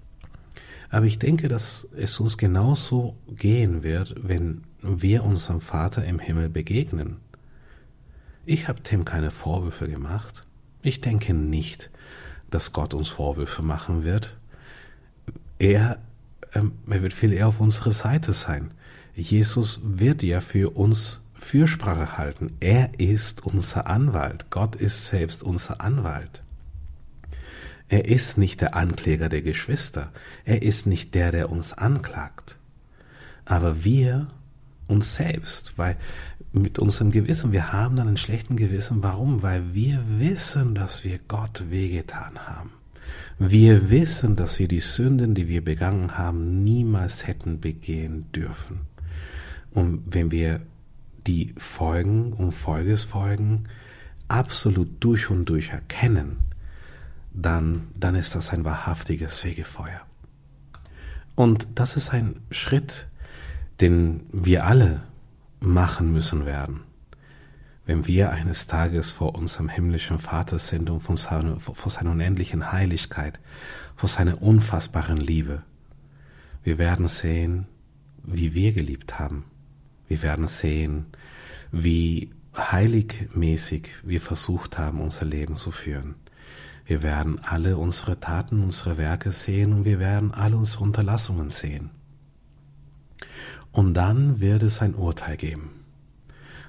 Aber 0.91 1.07
ich 1.07 1.19
denke, 1.19 1.49
dass 1.49 1.89
es 1.97 2.19
uns 2.21 2.39
genauso 2.39 3.17
gehen 3.29 3.83
wird, 3.83 4.15
wenn 4.17 4.63
wir 4.81 5.25
unserem 5.25 5.61
Vater 5.61 6.05
im 6.05 6.19
Himmel 6.19 6.49
begegnen. 6.49 7.17
Ich 8.47 8.69
habe 8.69 8.83
Tim 8.83 9.05
keine 9.05 9.31
Vorwürfe 9.31 9.89
gemacht. 9.89 10.47
Ich 10.83 11.01
denke 11.01 11.35
nicht, 11.35 11.91
dass 12.51 12.73
Gott 12.73 12.95
uns 12.95 13.09
Vorwürfe 13.09 13.63
machen 13.63 14.05
wird. 14.05 14.37
Er 15.59 15.99
ähm, 16.55 16.73
er 16.89 17.03
wird 17.03 17.13
viel 17.13 17.33
eher 17.33 17.49
auf 17.49 17.61
unserer 17.61 17.93
Seite 17.93 18.33
sein. 18.33 18.71
Jesus 19.15 19.81
wird 19.83 20.23
ja 20.23 20.41
für 20.41 20.77
uns 20.77 21.21
Fürsprache 21.35 22.19
halten. 22.19 22.57
Er 22.61 22.99
ist 22.99 23.45
unser 23.47 23.87
Anwalt. 23.87 24.47
Gott 24.51 24.77
ist 24.77 25.07
selbst 25.07 25.43
unser 25.43 25.81
Anwalt. 25.81 26.43
Er 27.89 28.05
ist 28.07 28.37
nicht 28.37 28.61
der 28.61 28.75
Ankläger 28.75 29.29
der 29.29 29.43
Geschwister. 29.43 30.13
Er 30.45 30.63
ist 30.63 30.87
nicht 30.87 31.15
der, 31.15 31.33
der 31.33 31.51
uns 31.51 31.73
anklagt. 31.73 32.59
Aber 33.45 33.83
wir 33.83 34.29
uns 34.89 35.15
selbst, 35.15 35.75
weil 35.77 35.97
mit 36.53 36.79
unserem 36.79 37.11
Gewissen, 37.11 37.53
wir 37.53 37.73
haben 37.73 37.97
dann 37.97 38.09
einen 38.09 38.17
schlechten 38.17 38.57
Gewissen. 38.57 39.03
Warum? 39.03 39.43
Weil 39.43 39.75
wir 39.75 40.03
wissen, 40.07 40.75
dass 40.75 41.05
wir 41.05 41.19
Gott 41.29 41.65
wehgetan 41.71 42.39
haben. 42.47 42.73
Wir 43.39 43.91
wissen, 43.91 44.37
dass 44.37 44.59
wir 44.59 44.69
die 44.69 44.81
Sünden, 44.81 45.35
die 45.35 45.49
wir 45.49 45.65
begangen 45.65 46.19
haben, 46.19 46.65
niemals 46.65 47.27
hätten 47.27 47.61
begehen 47.61 48.27
dürfen. 48.33 48.81
Und 49.73 50.03
wenn 50.07 50.31
wir 50.31 50.61
die 51.27 51.55
Folgen 51.57 52.33
und 52.33 52.53
Folgesfolgen 52.53 53.69
absolut 54.29 54.89
durch 55.01 55.31
und 55.31 55.45
durch 55.47 55.71
erkennen, 55.71 56.39
dann, 57.33 57.89
dann 57.99 58.15
ist 58.15 58.35
das 58.35 58.53
ein 58.53 58.65
wahrhaftiges 58.65 59.39
Fegefeuer. 59.39 60.01
Und 61.35 61.69
das 61.75 61.97
ist 61.97 62.11
ein 62.11 62.41
Schritt, 62.51 63.07
den 63.81 64.23
wir 64.33 64.67
alle 64.67 65.03
machen 65.61 66.13
müssen 66.13 66.47
werden 66.47 66.88
wenn 67.89 68.07
wir 68.07 68.31
eines 68.31 68.67
Tages 68.67 69.11
vor 69.11 69.35
unserem 69.35 69.71
himmlischen 69.71 70.19
Vater 70.19 70.59
sind 70.59 70.91
und 70.91 71.01
vor 71.01 71.17
seiner, 71.17 71.59
vor 71.59 71.91
seiner 71.91 72.11
unendlichen 72.11 72.71
Heiligkeit, 72.71 73.41
vor 73.97 74.11
seiner 74.11 74.43
unfassbaren 74.43 75.17
Liebe. 75.17 75.63
Wir 76.63 76.77
werden 76.77 77.09
sehen, 77.09 77.67
wie 78.23 78.53
wir 78.53 78.73
geliebt 78.73 79.19
haben. 79.19 79.45
Wir 80.07 80.23
werden 80.23 80.47
sehen, 80.47 81.07
wie 81.73 82.31
heiligmäßig 82.55 83.89
wir 84.03 84.21
versucht 84.21 84.77
haben, 84.77 85.01
unser 85.01 85.25
Leben 85.25 85.57
zu 85.57 85.71
führen. 85.71 86.17
Wir 86.85 87.03
werden 87.03 87.41
alle 87.43 87.79
unsere 87.79 88.21
Taten, 88.21 88.63
unsere 88.63 88.99
Werke 88.99 89.33
sehen 89.33 89.73
und 89.73 89.87
wir 89.87 89.99
werden 89.99 90.35
alle 90.35 90.59
unsere 90.59 90.85
Unterlassungen 90.85 91.49
sehen. 91.49 91.89
Und 93.73 93.95
dann 93.95 94.41
wird 94.41 94.63
es 94.63 94.83
ein 94.83 94.95
Urteil 94.95 95.39
geben. 95.39 95.78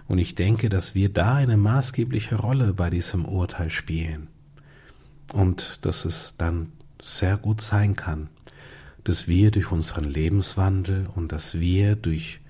Und 0.09 0.17
ich 0.17 0.33
denke, 0.33 0.69
dass 0.69 0.95
wir 0.95 1.09
da 1.09 1.35
eine 1.35 1.55
maßgebliche 1.55 2.35
Rolle 2.35 2.73
bei 2.73 2.89
diesem 2.89 3.25
Urteil 3.25 3.69
spielen. 3.69 4.27
Und 5.31 5.85
dass 5.85 6.03
es 6.03 6.33
dann 6.35 6.71
sehr 6.99 7.37
gut 7.37 7.61
sein 7.61 7.95
kann, 7.95 8.27
dass 9.03 9.27
wir 9.27 9.51
durch 9.51 9.71
unseren 9.71 10.05
Lebenswandel 10.05 11.07
und 11.15 11.31
dass 11.31 11.59
wir 11.59 11.95
durch 11.95 12.41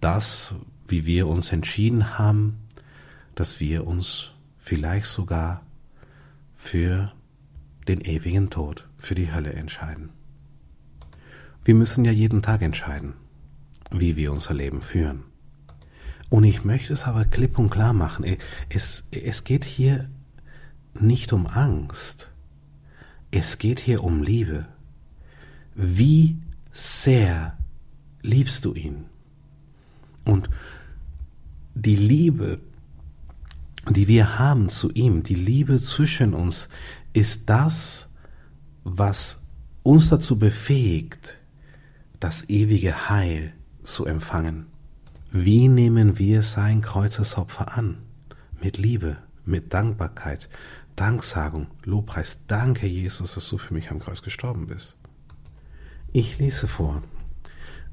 das, 0.00 0.54
wie 0.88 1.04
wir 1.04 1.28
uns 1.28 1.52
entschieden 1.52 2.18
haben, 2.18 2.62
dass 3.34 3.60
wir 3.60 3.86
uns 3.86 4.32
vielleicht 4.58 5.06
sogar 5.06 5.60
für 6.56 7.12
den 7.88 8.00
ewigen 8.00 8.48
Tod, 8.48 8.88
für 8.96 9.14
die 9.14 9.30
Hölle 9.32 9.52
entscheiden. 9.52 10.08
Wir 11.62 11.74
müssen 11.74 12.06
ja 12.06 12.12
jeden 12.12 12.40
Tag 12.40 12.62
entscheiden, 12.62 13.12
wie 13.90 14.16
wir 14.16 14.32
unser 14.32 14.54
Leben 14.54 14.80
führen. 14.80 15.24
Und 16.28 16.44
ich 16.44 16.64
möchte 16.64 16.92
es 16.92 17.04
aber 17.04 17.24
klipp 17.24 17.58
und 17.58 17.70
klar 17.70 17.92
machen. 17.92 18.24
Es, 18.68 19.08
es 19.10 19.44
geht 19.44 19.64
hier 19.64 20.10
nicht 20.94 21.32
um 21.32 21.46
Angst. 21.46 22.30
Es 23.30 23.58
geht 23.58 23.80
hier 23.80 24.02
um 24.02 24.22
Liebe. 24.22 24.66
Wie 25.74 26.38
sehr 26.72 27.56
liebst 28.22 28.64
du 28.64 28.74
ihn? 28.74 29.06
Und 30.24 30.50
die 31.74 31.96
Liebe, 31.96 32.60
die 33.88 34.08
wir 34.08 34.38
haben 34.38 34.68
zu 34.68 34.90
ihm, 34.90 35.22
die 35.22 35.34
Liebe 35.34 35.78
zwischen 35.78 36.34
uns, 36.34 36.68
ist 37.12 37.48
das, 37.48 38.08
was 38.82 39.42
uns 39.82 40.08
dazu 40.08 40.38
befähigt, 40.38 41.36
das 42.18 42.48
ewige 42.48 43.08
Heil 43.08 43.52
zu 43.82 44.06
empfangen. 44.06 44.66
Wie 45.38 45.68
nehmen 45.68 46.18
wir 46.18 46.40
sein 46.40 46.80
Kreuzesopfer 46.80 47.76
an? 47.76 47.98
Mit 48.62 48.78
Liebe, 48.78 49.18
mit 49.44 49.74
Dankbarkeit, 49.74 50.48
Danksagung, 50.96 51.66
Lobpreis. 51.84 52.46
Danke, 52.46 52.86
Jesus, 52.86 53.34
dass 53.34 53.46
du 53.50 53.58
für 53.58 53.74
mich 53.74 53.90
am 53.90 53.98
Kreuz 53.98 54.22
gestorben 54.22 54.66
bist. 54.66 54.96
Ich 56.10 56.38
lese 56.38 56.66
vor 56.66 57.02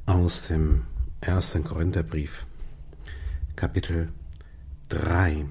aus 0.05 0.47
dem 0.47 0.83
ersten 1.19 1.65
Korintherbrief, 1.65 2.45
Kapitel 3.57 4.13
3. 4.87 5.45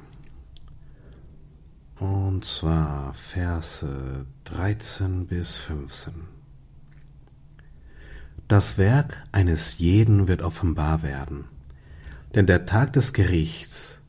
Und 1.98 2.46
zwar 2.46 3.12
Verse 3.12 4.24
13 4.44 5.26
bis 5.26 5.58
15. 5.58 6.14
Das 8.48 8.78
Werk 8.78 9.22
eines 9.30 9.76
jeden 9.76 10.26
wird 10.26 10.40
offenbar 10.40 11.02
werden 11.02 11.52
denn 12.34 12.46
der 12.46 12.66
Tag 12.66 12.92
des 12.94 13.12
Gerichts 13.12 14.00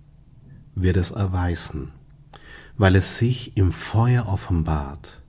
wird 0.75 0.97
es 0.97 1.12
erweisen, 1.12 1.91
weil 2.77 2.95
es 2.95 3.17
sich 3.17 3.57
im 3.57 3.71
Feuer 3.71 4.27
offenbart, 4.27 5.21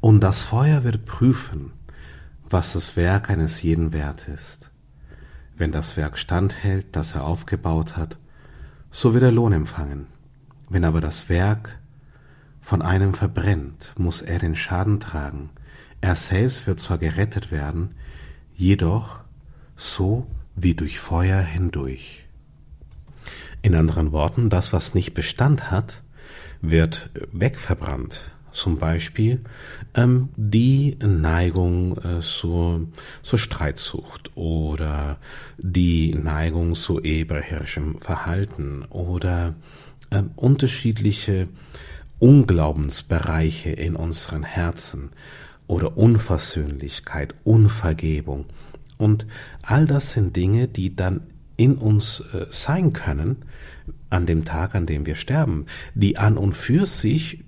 und 0.00 0.20
das 0.20 0.42
Feuer 0.42 0.84
wird 0.84 1.04
prüfen, 1.04 1.72
was 2.48 2.72
das 2.72 2.96
Werk 2.96 3.30
eines 3.30 3.62
jeden 3.62 3.92
wert 3.92 4.28
ist. 4.28 4.70
Wenn 5.56 5.72
das 5.72 5.96
Werk 5.96 6.18
standhält, 6.18 6.94
das 6.94 7.14
er 7.14 7.24
aufgebaut 7.24 7.96
hat, 7.96 8.16
so 8.90 9.12
wird 9.12 9.24
er 9.24 9.32
Lohn 9.32 9.52
empfangen. 9.52 10.06
Wenn 10.68 10.84
aber 10.84 11.00
das 11.00 11.28
Werk 11.28 11.78
von 12.60 12.80
einem 12.80 13.14
verbrennt, 13.14 13.92
muss 13.98 14.22
er 14.22 14.38
den 14.38 14.54
Schaden 14.54 15.00
tragen. 15.00 15.50
Er 16.00 16.14
selbst 16.14 16.66
wird 16.66 16.78
zwar 16.78 16.98
gerettet 16.98 17.50
werden, 17.50 17.96
jedoch 18.54 19.18
so 19.76 20.26
wie 20.54 20.74
durch 20.74 21.00
Feuer 21.00 21.40
hindurch. 21.40 22.27
In 23.62 23.74
anderen 23.74 24.12
Worten, 24.12 24.50
das, 24.50 24.72
was 24.72 24.94
nicht 24.94 25.14
Bestand 25.14 25.70
hat, 25.70 26.02
wird 26.60 27.10
wegverbrannt. 27.32 28.30
Zum 28.52 28.78
Beispiel 28.78 29.40
ähm, 29.94 30.30
die 30.36 30.96
Neigung 31.00 31.98
äh, 31.98 32.20
zur, 32.20 32.88
zur 33.22 33.38
Streitsucht 33.38 34.36
oder 34.36 35.18
die 35.58 36.14
Neigung 36.14 36.74
zu 36.74 37.00
eberherrschem 37.00 38.00
Verhalten 38.00 38.84
oder 38.90 39.54
äh, 40.10 40.22
unterschiedliche 40.34 41.48
Unglaubensbereiche 42.18 43.70
in 43.70 43.94
unseren 43.94 44.42
Herzen 44.42 45.10
oder 45.66 45.96
Unversöhnlichkeit, 45.96 47.34
Unvergebung. 47.44 48.46
Und 48.96 49.26
all 49.62 49.86
das 49.86 50.12
sind 50.12 50.34
Dinge, 50.34 50.66
die 50.66 50.96
dann 50.96 51.20
in 51.58 51.74
uns 51.74 52.20
äh, 52.32 52.46
sein 52.48 52.94
können 52.94 53.44
an 54.08 54.24
dem 54.24 54.46
Tag, 54.46 54.74
an 54.74 54.86
dem 54.86 55.04
wir 55.04 55.16
sterben, 55.16 55.66
die 55.94 56.16
an 56.16 56.38
und 56.38 56.54
für 56.54 56.86
sich 56.86 57.44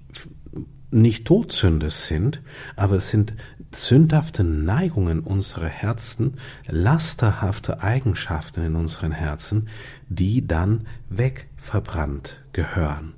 nicht 0.90 1.26
Todsünde 1.26 1.90
sind, 1.90 2.42
aber 2.76 2.96
es 2.96 3.08
sind 3.08 3.32
sündhafte 3.72 4.42
Neigungen 4.42 5.20
unserer 5.20 5.68
Herzen, 5.68 6.34
lasterhafte 6.66 7.82
Eigenschaften 7.82 8.64
in 8.64 8.74
unseren 8.74 9.12
Herzen, 9.12 9.68
die 10.08 10.46
dann 10.46 10.86
wegverbrannt 11.08 12.40
gehören. 12.52 13.14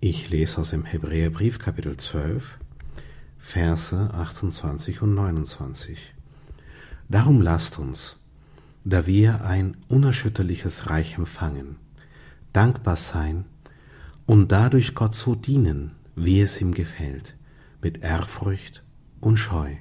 Ich 0.00 0.28
lese 0.28 0.60
aus 0.60 0.70
dem 0.70 0.84
Hebräerbrief 0.84 1.58
Kapitel 1.58 1.96
12, 1.96 2.58
Verse 3.38 4.10
28 4.12 5.00
und 5.00 5.14
29. 5.14 5.98
Darum 7.08 7.40
lasst 7.40 7.78
uns, 7.78 8.18
da 8.84 9.06
wir 9.06 9.44
ein 9.44 9.76
unerschütterliches 9.88 10.90
Reich 10.90 11.16
empfangen, 11.18 11.76
dankbar 12.52 12.96
sein 12.96 13.46
und 14.26 14.52
dadurch 14.52 14.94
Gott 14.94 15.14
so 15.14 15.34
dienen, 15.34 15.92
wie 16.14 16.40
es 16.40 16.60
ihm 16.60 16.72
gefällt, 16.72 17.36
mit 17.82 18.02
Ehrfurcht 18.02 18.82
und 19.20 19.38
Scheu. 19.38 19.76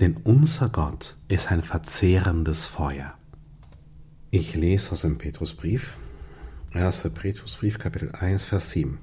denn 0.00 0.16
unser 0.24 0.68
Gott 0.68 1.16
ist 1.28 1.50
ein 1.50 1.62
verzehrendes 1.62 2.66
Feuer. 2.66 3.14
Ich 4.30 4.54
lese 4.54 4.92
aus 4.92 5.02
dem 5.02 5.18
Petrusbrief, 5.18 5.96
1. 6.72 7.10
Petrusbrief, 7.14 7.78
Kapitel 7.78 8.12
1, 8.12 8.44
Vers 8.44 8.72
7. 8.72 8.98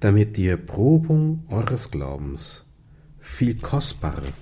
Damit 0.00 0.36
die 0.36 0.48
Erprobung 0.48 1.44
eures 1.48 1.90
Glaubens 1.90 2.64
viel 3.20 3.56
kostbarer 3.56 4.32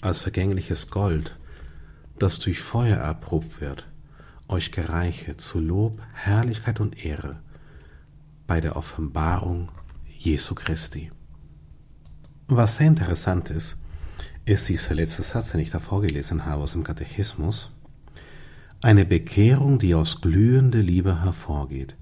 als 0.00 0.22
vergängliches 0.22 0.90
Gold, 0.90 1.36
das 2.20 2.38
durch 2.38 2.60
Feuer 2.60 2.98
erprobt 2.98 3.60
wird, 3.60 3.86
euch 4.46 4.72
gereiche 4.72 5.36
zu 5.36 5.58
Lob, 5.58 6.00
Herrlichkeit 6.12 6.78
und 6.78 7.04
Ehre 7.04 7.40
bei 8.46 8.60
der 8.60 8.76
Offenbarung 8.76 9.70
Jesu 10.18 10.54
Christi. 10.54 11.10
Was 12.46 12.76
sehr 12.76 12.88
interessant 12.88 13.50
ist, 13.50 13.78
ist 14.44 14.68
dieser 14.68 14.94
letzte 14.94 15.22
Satz, 15.22 15.52
den 15.52 15.60
ich 15.60 15.70
da 15.70 15.80
vorgelesen 15.80 16.44
habe 16.44 16.62
aus 16.62 16.72
dem 16.72 16.84
Katechismus. 16.84 17.70
Eine 18.82 19.04
Bekehrung, 19.04 19.78
die 19.78 19.94
aus 19.94 20.20
glühender 20.20 20.80
Liebe 20.80 21.22
hervorgeht, 21.22 21.94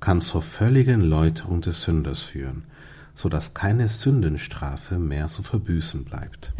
kann 0.00 0.20
zur 0.20 0.42
völligen 0.42 1.00
Läuterung 1.00 1.60
des 1.60 1.82
Sünders 1.82 2.22
führen, 2.22 2.64
so 3.14 3.28
dass 3.28 3.54
keine 3.54 3.88
Sündenstrafe 3.88 4.98
mehr 4.98 5.28
zu 5.28 5.42
verbüßen 5.42 6.04
bleibt. 6.04 6.52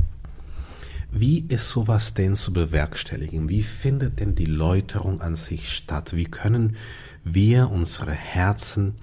Wie 1.17 1.45
ist 1.49 1.69
sowas 1.69 2.15
denn 2.15 2.35
zu 2.35 2.53
bewerkstelligen? 2.53 3.49
Wie 3.49 3.63
findet 3.63 4.19
denn 4.19 4.35
die 4.35 4.47
Läuterung 4.47 5.21
an 5.21 5.37
sich 5.37 5.73
statt? 5.73 6.17
Wie 6.17 6.25
können 6.25 6.75
wir 7.23 7.71
unsere 7.71 8.11
Herzen 8.11 8.97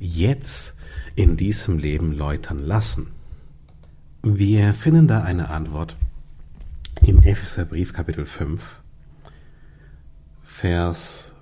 jetzt 0.00 0.76
in 1.14 1.36
diesem 1.36 1.76
Leben 1.78 2.12
läutern 2.12 2.58
lassen? 2.58 3.08
Wir 4.22 4.72
finden 4.72 5.08
da 5.08 5.22
eine 5.22 5.50
Antwort 5.50 5.94
im 7.06 7.22
Epheserbrief 7.22 7.92
Kapitel 7.92 8.24
5, 8.24 8.62
Vers 10.42 11.32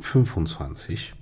25. 0.00 1.12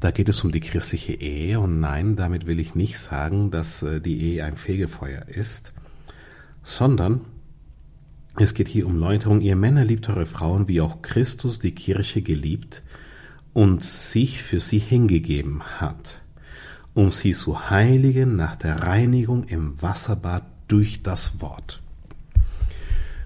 Da 0.00 0.10
geht 0.10 0.30
es 0.30 0.42
um 0.42 0.52
die 0.52 0.60
christliche 0.60 1.12
Ehe 1.12 1.60
und 1.60 1.80
nein, 1.80 2.16
damit 2.16 2.46
will 2.46 2.58
ich 2.58 2.74
nicht 2.74 2.98
sagen, 2.98 3.50
dass 3.50 3.82
äh, 3.82 4.00
die 4.00 4.22
Ehe 4.22 4.42
ein 4.46 4.56
Fegefeuer 4.56 5.28
ist, 5.28 5.74
sondern 6.62 7.22
es 8.36 8.54
geht 8.54 8.68
hier 8.68 8.86
um 8.86 8.98
Läuterung. 8.98 9.40
Ihr 9.40 9.56
Männer 9.56 9.84
liebt 9.84 10.08
eure 10.08 10.26
Frauen, 10.26 10.68
wie 10.68 10.80
auch 10.80 11.02
Christus 11.02 11.58
die 11.58 11.74
Kirche 11.74 12.22
geliebt 12.22 12.82
und 13.52 13.84
sich 13.84 14.42
für 14.42 14.60
sie 14.60 14.78
hingegeben 14.78 15.62
hat, 15.62 16.20
um 16.94 17.10
sie 17.10 17.32
zu 17.32 17.70
heiligen 17.70 18.36
nach 18.36 18.56
der 18.56 18.82
Reinigung 18.82 19.44
im 19.44 19.80
Wasserbad 19.82 20.44
durch 20.68 21.02
das 21.02 21.40
Wort. 21.40 21.80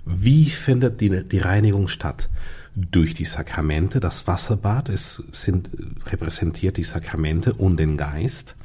Wie 0.07 0.51
findet 0.51 1.01
die, 1.01 1.25
die 1.25 1.39
Reinigung 1.39 1.89
statt? 1.89 2.29
Durch 2.75 3.15
die 3.15 3.25
Sakramente, 3.25 4.01
das 4.01 4.27
Wasserbad, 4.27 4.89
es 4.89 5.23
sind, 5.31 5.71
repräsentiert 6.07 6.77
die 6.77 6.83
Sakramente 6.83 7.55
und 7.55 7.77
den 7.77 7.97
Geist 7.97 8.57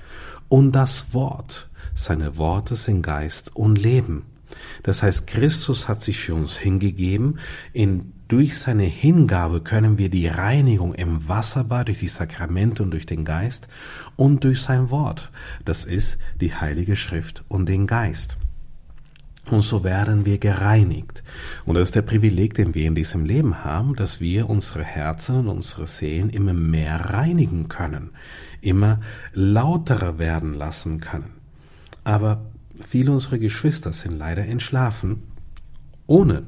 und 0.47 0.71
das 0.71 1.13
Wort. 1.13 1.69
Seine 1.93 2.37
Worte 2.37 2.75
sind 2.75 3.03
Geist 3.03 3.55
und 3.55 3.77
Leben. 3.77 4.23
Das 4.83 5.03
heißt, 5.03 5.27
Christus 5.27 5.87
hat 5.87 6.01
sich 6.01 6.19
für 6.19 6.35
uns 6.35 6.57
hingegeben. 6.57 7.39
In, 7.73 8.13
durch 8.27 8.57
seine 8.57 8.83
Hingabe 8.83 9.61
können 9.61 9.97
wir 9.97 10.09
die 10.09 10.27
Reinigung 10.27 10.93
im 10.93 11.27
Wasserbad, 11.27 11.87
durch 11.87 11.99
die 11.99 12.07
Sakramente 12.07 12.83
und 12.83 12.91
durch 12.91 13.05
den 13.05 13.25
Geist 13.25 13.67
und 14.15 14.43
durch 14.43 14.61
sein 14.61 14.89
Wort. 14.89 15.31
Das 15.65 15.85
ist 15.85 16.19
die 16.39 16.53
Heilige 16.53 16.95
Schrift 16.95 17.43
und 17.47 17.67
den 17.67 17.87
Geist. 17.87 18.37
Und 19.51 19.61
so 19.63 19.83
werden 19.83 20.25
wir 20.25 20.37
gereinigt. 20.37 21.23
Und 21.65 21.75
das 21.75 21.89
ist 21.89 21.95
der 21.95 22.03
Privileg, 22.03 22.53
den 22.53 22.75
wir 22.75 22.85
in 22.85 22.95
diesem 22.95 23.25
Leben 23.25 23.63
haben, 23.63 23.95
dass 23.95 24.21
wir 24.21 24.49
unsere 24.49 24.83
Herzen 24.83 25.37
und 25.37 25.47
unsere 25.47 25.87
Seelen 25.87 26.29
immer 26.29 26.53
mehr 26.53 27.09
reinigen 27.09 27.67
können, 27.67 28.11
immer 28.61 28.99
lauterer 29.33 30.19
werden 30.19 30.53
lassen 30.53 30.99
können. 30.99 31.33
Aber 32.03 32.48
viele 32.79 33.11
unserer 33.11 33.37
Geschwister 33.37 33.93
sind 33.93 34.17
leider 34.17 34.45
entschlafen, 34.45 35.23
ohne 36.07 36.43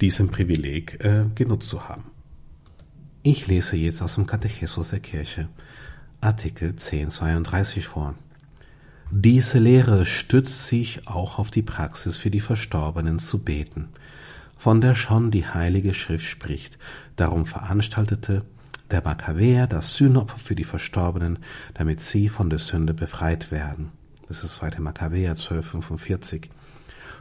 diesem 0.00 0.28
Privileg 0.28 1.02
äh, 1.04 1.24
genutzt 1.34 1.68
zu 1.68 1.88
haben. 1.88 2.04
Ich 3.22 3.46
lese 3.46 3.76
jetzt 3.76 4.02
aus 4.02 4.16
dem 4.16 4.26
Katechismus 4.26 4.90
der 4.90 5.00
Kirche 5.00 5.48
Artikel 6.20 6.70
1032 6.70 7.86
vor. 7.86 8.14
Diese 9.10 9.58
Lehre 9.58 10.06
stützt 10.06 10.66
sich 10.66 11.06
auch 11.06 11.38
auf 11.38 11.50
die 11.50 11.62
Praxis 11.62 12.16
für 12.16 12.30
die 12.30 12.40
Verstorbenen 12.40 13.18
zu 13.18 13.38
beten, 13.38 13.88
von 14.58 14.80
der 14.80 14.94
schon 14.94 15.30
die 15.30 15.46
Heilige 15.46 15.94
Schrift 15.94 16.26
spricht. 16.26 16.78
Darum 17.16 17.46
veranstaltete 17.46 18.44
der 18.90 19.02
Makkabäer 19.02 19.66
das 19.66 19.94
Sühnopfer 19.94 20.38
für 20.38 20.54
die 20.54 20.64
Verstorbenen, 20.64 21.38
damit 21.74 22.00
sie 22.00 22.28
von 22.28 22.50
der 22.50 22.58
Sünde 22.58 22.94
befreit 22.94 23.50
werden. 23.50 23.92
Das 24.28 24.42
ist 24.42 24.54
2. 24.54 24.80
Makkabäer 24.80 25.30
1245. 25.30 26.50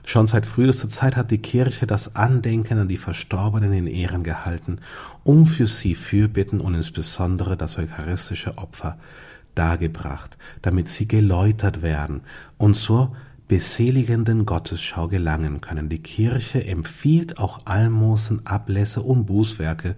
Schon 0.05 0.27
seit 0.27 0.45
frühester 0.45 0.89
Zeit 0.89 1.15
hat 1.15 1.31
die 1.31 1.37
Kirche 1.37 1.87
das 1.87 2.15
Andenken 2.15 2.77
an 2.77 2.87
die 2.87 2.97
Verstorbenen 2.97 3.73
in 3.73 3.87
Ehren 3.87 4.23
gehalten, 4.23 4.79
um 5.23 5.47
für 5.47 5.67
sie 5.67 5.95
Fürbitten 5.95 6.59
und 6.59 6.75
insbesondere 6.75 7.55
das 7.55 7.77
eucharistische 7.77 8.57
Opfer 8.57 8.97
dargebracht, 9.55 10.37
damit 10.61 10.89
sie 10.89 11.07
geläutert 11.07 11.81
werden 11.81 12.21
und 12.57 12.75
zur 12.75 13.15
beseligenden 13.47 14.45
Gottesschau 14.45 15.07
gelangen 15.07 15.61
können. 15.61 15.89
Die 15.89 16.01
Kirche 16.01 16.65
empfiehlt 16.65 17.37
auch 17.37 17.65
Almosen, 17.65 18.45
Ablässe 18.45 19.01
und 19.01 19.25
Bußwerke 19.25 19.95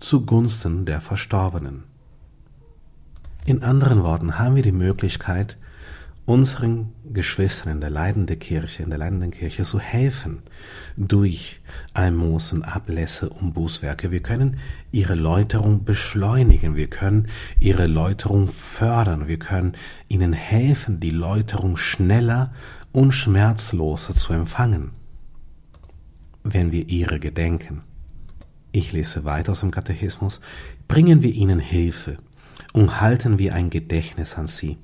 zugunsten 0.00 0.84
der 0.84 1.00
Verstorbenen. 1.00 1.84
In 3.44 3.62
anderen 3.62 4.02
Worten 4.02 4.38
haben 4.38 4.56
wir 4.56 4.62
die 4.62 4.72
Möglichkeit, 4.72 5.56
unseren 6.26 6.92
Geschwistern 7.12 7.74
in 7.74 7.80
der 7.80 7.90
leidenden 7.90 8.38
Kirche, 8.38 8.82
in 8.82 8.90
der 8.90 8.98
leidenden 8.98 9.30
Kirche 9.30 9.62
zu 9.62 9.78
helfen 9.78 10.42
durch 10.96 11.60
Almosen, 11.94 12.64
Ablässe 12.64 13.30
und 13.30 13.54
Bußwerke. 13.54 14.10
Wir 14.10 14.20
können 14.20 14.58
ihre 14.90 15.14
Läuterung 15.14 15.84
beschleunigen, 15.84 16.74
wir 16.74 16.90
können 16.90 17.28
ihre 17.60 17.86
Läuterung 17.86 18.48
fördern, 18.48 19.28
wir 19.28 19.38
können 19.38 19.76
ihnen 20.08 20.32
helfen, 20.32 20.98
die 20.98 21.12
Läuterung 21.12 21.76
schneller 21.76 22.52
und 22.90 23.12
schmerzloser 23.12 24.12
zu 24.12 24.32
empfangen, 24.32 24.90
wenn 26.42 26.72
wir 26.72 26.88
ihre 26.88 27.20
gedenken. 27.20 27.82
Ich 28.72 28.92
lese 28.92 29.24
weiter 29.24 29.52
aus 29.52 29.60
dem 29.60 29.70
Katechismus, 29.70 30.40
bringen 30.88 31.22
wir 31.22 31.30
ihnen 31.32 31.60
Hilfe 31.60 32.16
und 32.72 33.00
halten 33.00 33.38
wir 33.38 33.54
ein 33.54 33.70
Gedächtnis 33.70 34.34
an 34.34 34.48
sie 34.48 34.76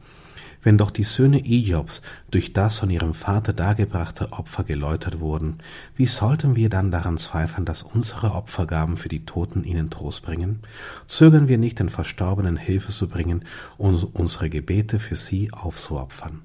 wenn 0.63 0.79
doch 0.79 0.91
die 0.91 1.05
Söhne 1.05 1.45
Iobs 1.45 2.03
durch 2.31 2.53
das 2.53 2.79
von 2.79 2.91
ihrem 2.91 3.15
Vater 3.15 3.53
dargebrachte 3.53 4.33
Opfer 4.33 4.65
geläutert 4.65 5.21
wurden, 5.21 5.59
wie 5.97 6.07
sollten 6.07 6.57
wir 6.57 6.69
dann 6.69 6.91
daran 6.91 7.19
zweifeln, 7.19 7.65
dass 7.65 7.83
unsere 7.83 8.33
Opfergaben 8.33 8.97
für 8.97 9.09
die 9.09 9.25
Toten 9.25 9.65
ihnen 9.65 9.91
Trost 9.91 10.23
bringen? 10.23 10.61
Zögern 11.07 11.49
wir 11.49 11.59
nicht, 11.59 11.79
den 11.79 11.89
Verstorbenen 11.89 12.57
Hilfe 12.57 12.93
zu 12.93 13.09
bringen 13.09 13.45
und 13.77 14.03
unsere 14.15 14.49
Gebete 14.49 14.99
für 14.99 15.17
sie 15.17 15.53
aufzuopfern. 15.53 16.43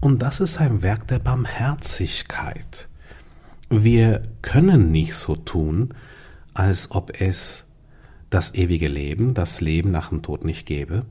Und 0.00 0.22
das 0.22 0.40
ist 0.40 0.58
ein 0.58 0.82
Werk 0.82 1.06
der 1.08 1.18
Barmherzigkeit. 1.18 2.88
Wir 3.68 4.22
können 4.42 4.90
nicht 4.90 5.14
so 5.14 5.36
tun, 5.36 5.94
als 6.54 6.90
ob 6.90 7.20
es 7.20 7.66
das 8.30 8.54
ewige 8.54 8.88
Leben, 8.88 9.34
das 9.34 9.60
Leben 9.60 9.90
nach 9.90 10.08
dem 10.08 10.22
Tod 10.22 10.44
nicht 10.44 10.66
gäbe, 10.66 11.04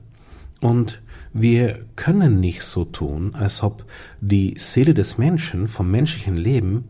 und 0.60 1.00
wir 1.32 1.84
können 1.96 2.40
nicht 2.40 2.62
so 2.62 2.84
tun, 2.84 3.34
als 3.34 3.62
ob 3.62 3.84
die 4.20 4.54
Seele 4.56 4.94
des 4.94 5.18
Menschen 5.18 5.68
vom 5.68 5.90
menschlichen 5.90 6.36
Leben 6.36 6.86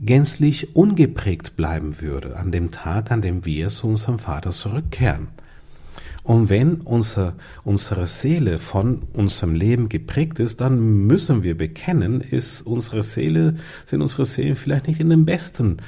gänzlich 0.00 0.76
ungeprägt 0.76 1.56
bleiben 1.56 2.00
würde 2.00 2.36
an 2.36 2.52
dem 2.52 2.70
Tag, 2.70 3.10
an 3.10 3.22
dem 3.22 3.44
wir 3.44 3.68
zu 3.68 3.88
unserem 3.88 4.18
Vater 4.18 4.50
zurückkehren. 4.50 5.28
Und 6.22 6.50
wenn 6.50 6.82
unser, 6.82 7.34
unsere 7.64 8.06
Seele 8.06 8.58
von 8.58 9.00
unserem 9.14 9.54
Leben 9.54 9.88
geprägt 9.88 10.38
ist, 10.40 10.60
dann 10.60 11.06
müssen 11.06 11.42
wir 11.42 11.56
bekennen, 11.56 12.20
ist 12.20 12.60
unsere 12.60 13.02
Seele, 13.02 13.56
sind 13.86 14.02
unsere 14.02 14.26
Seelen 14.26 14.54
vielleicht 14.54 14.88
nicht 14.88 15.00
in 15.00 15.08
dem 15.08 15.24
besten, 15.24 15.78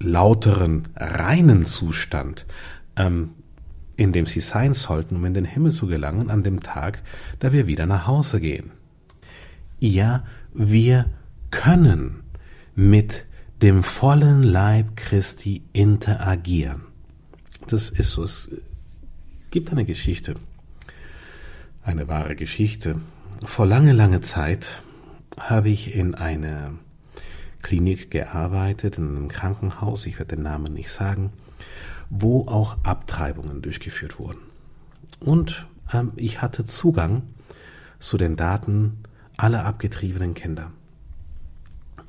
lauteren, 0.00 0.88
reinen 0.96 1.64
Zustand. 1.64 2.46
Ähm, 2.96 3.30
in 3.96 4.12
dem 4.12 4.26
sie 4.26 4.40
sein 4.40 4.74
sollten, 4.74 5.16
um 5.16 5.24
in 5.24 5.34
den 5.34 5.44
Himmel 5.44 5.72
zu 5.72 5.86
gelangen 5.86 6.30
an 6.30 6.42
dem 6.42 6.62
Tag, 6.62 7.02
da 7.38 7.52
wir 7.52 7.66
wieder 7.66 7.86
nach 7.86 8.06
Hause 8.06 8.40
gehen. 8.40 8.72
Ja, 9.80 10.24
wir 10.52 11.06
können 11.50 12.22
mit 12.74 13.26
dem 13.62 13.82
vollen 13.82 14.42
Leib 14.42 14.96
Christi 14.96 15.62
interagieren. 15.72 16.82
Das 17.68 17.90
ist 17.90 18.10
so. 18.10 18.24
Es 18.24 18.50
gibt 19.50 19.70
eine 19.70 19.84
Geschichte, 19.84 20.34
eine 21.82 22.08
wahre 22.08 22.36
Geschichte. 22.36 22.96
Vor 23.44 23.66
lange, 23.66 23.92
lange 23.92 24.20
Zeit 24.20 24.82
habe 25.38 25.68
ich 25.68 25.94
in 25.94 26.14
einer 26.14 26.72
Klinik 27.62 28.10
gearbeitet, 28.10 28.98
in 28.98 29.16
einem 29.16 29.28
Krankenhaus, 29.28 30.06
ich 30.06 30.18
werde 30.18 30.36
den 30.36 30.42
Namen 30.42 30.72
nicht 30.72 30.90
sagen, 30.90 31.32
wo 32.16 32.46
auch 32.46 32.78
Abtreibungen 32.84 33.60
durchgeführt 33.60 34.20
wurden. 34.20 34.38
Und 35.18 35.66
ähm, 35.92 36.12
ich 36.14 36.40
hatte 36.40 36.64
Zugang 36.64 37.22
zu 37.98 38.16
den 38.16 38.36
Daten 38.36 38.98
aller 39.36 39.64
abgetriebenen 39.64 40.34
Kinder. 40.34 40.70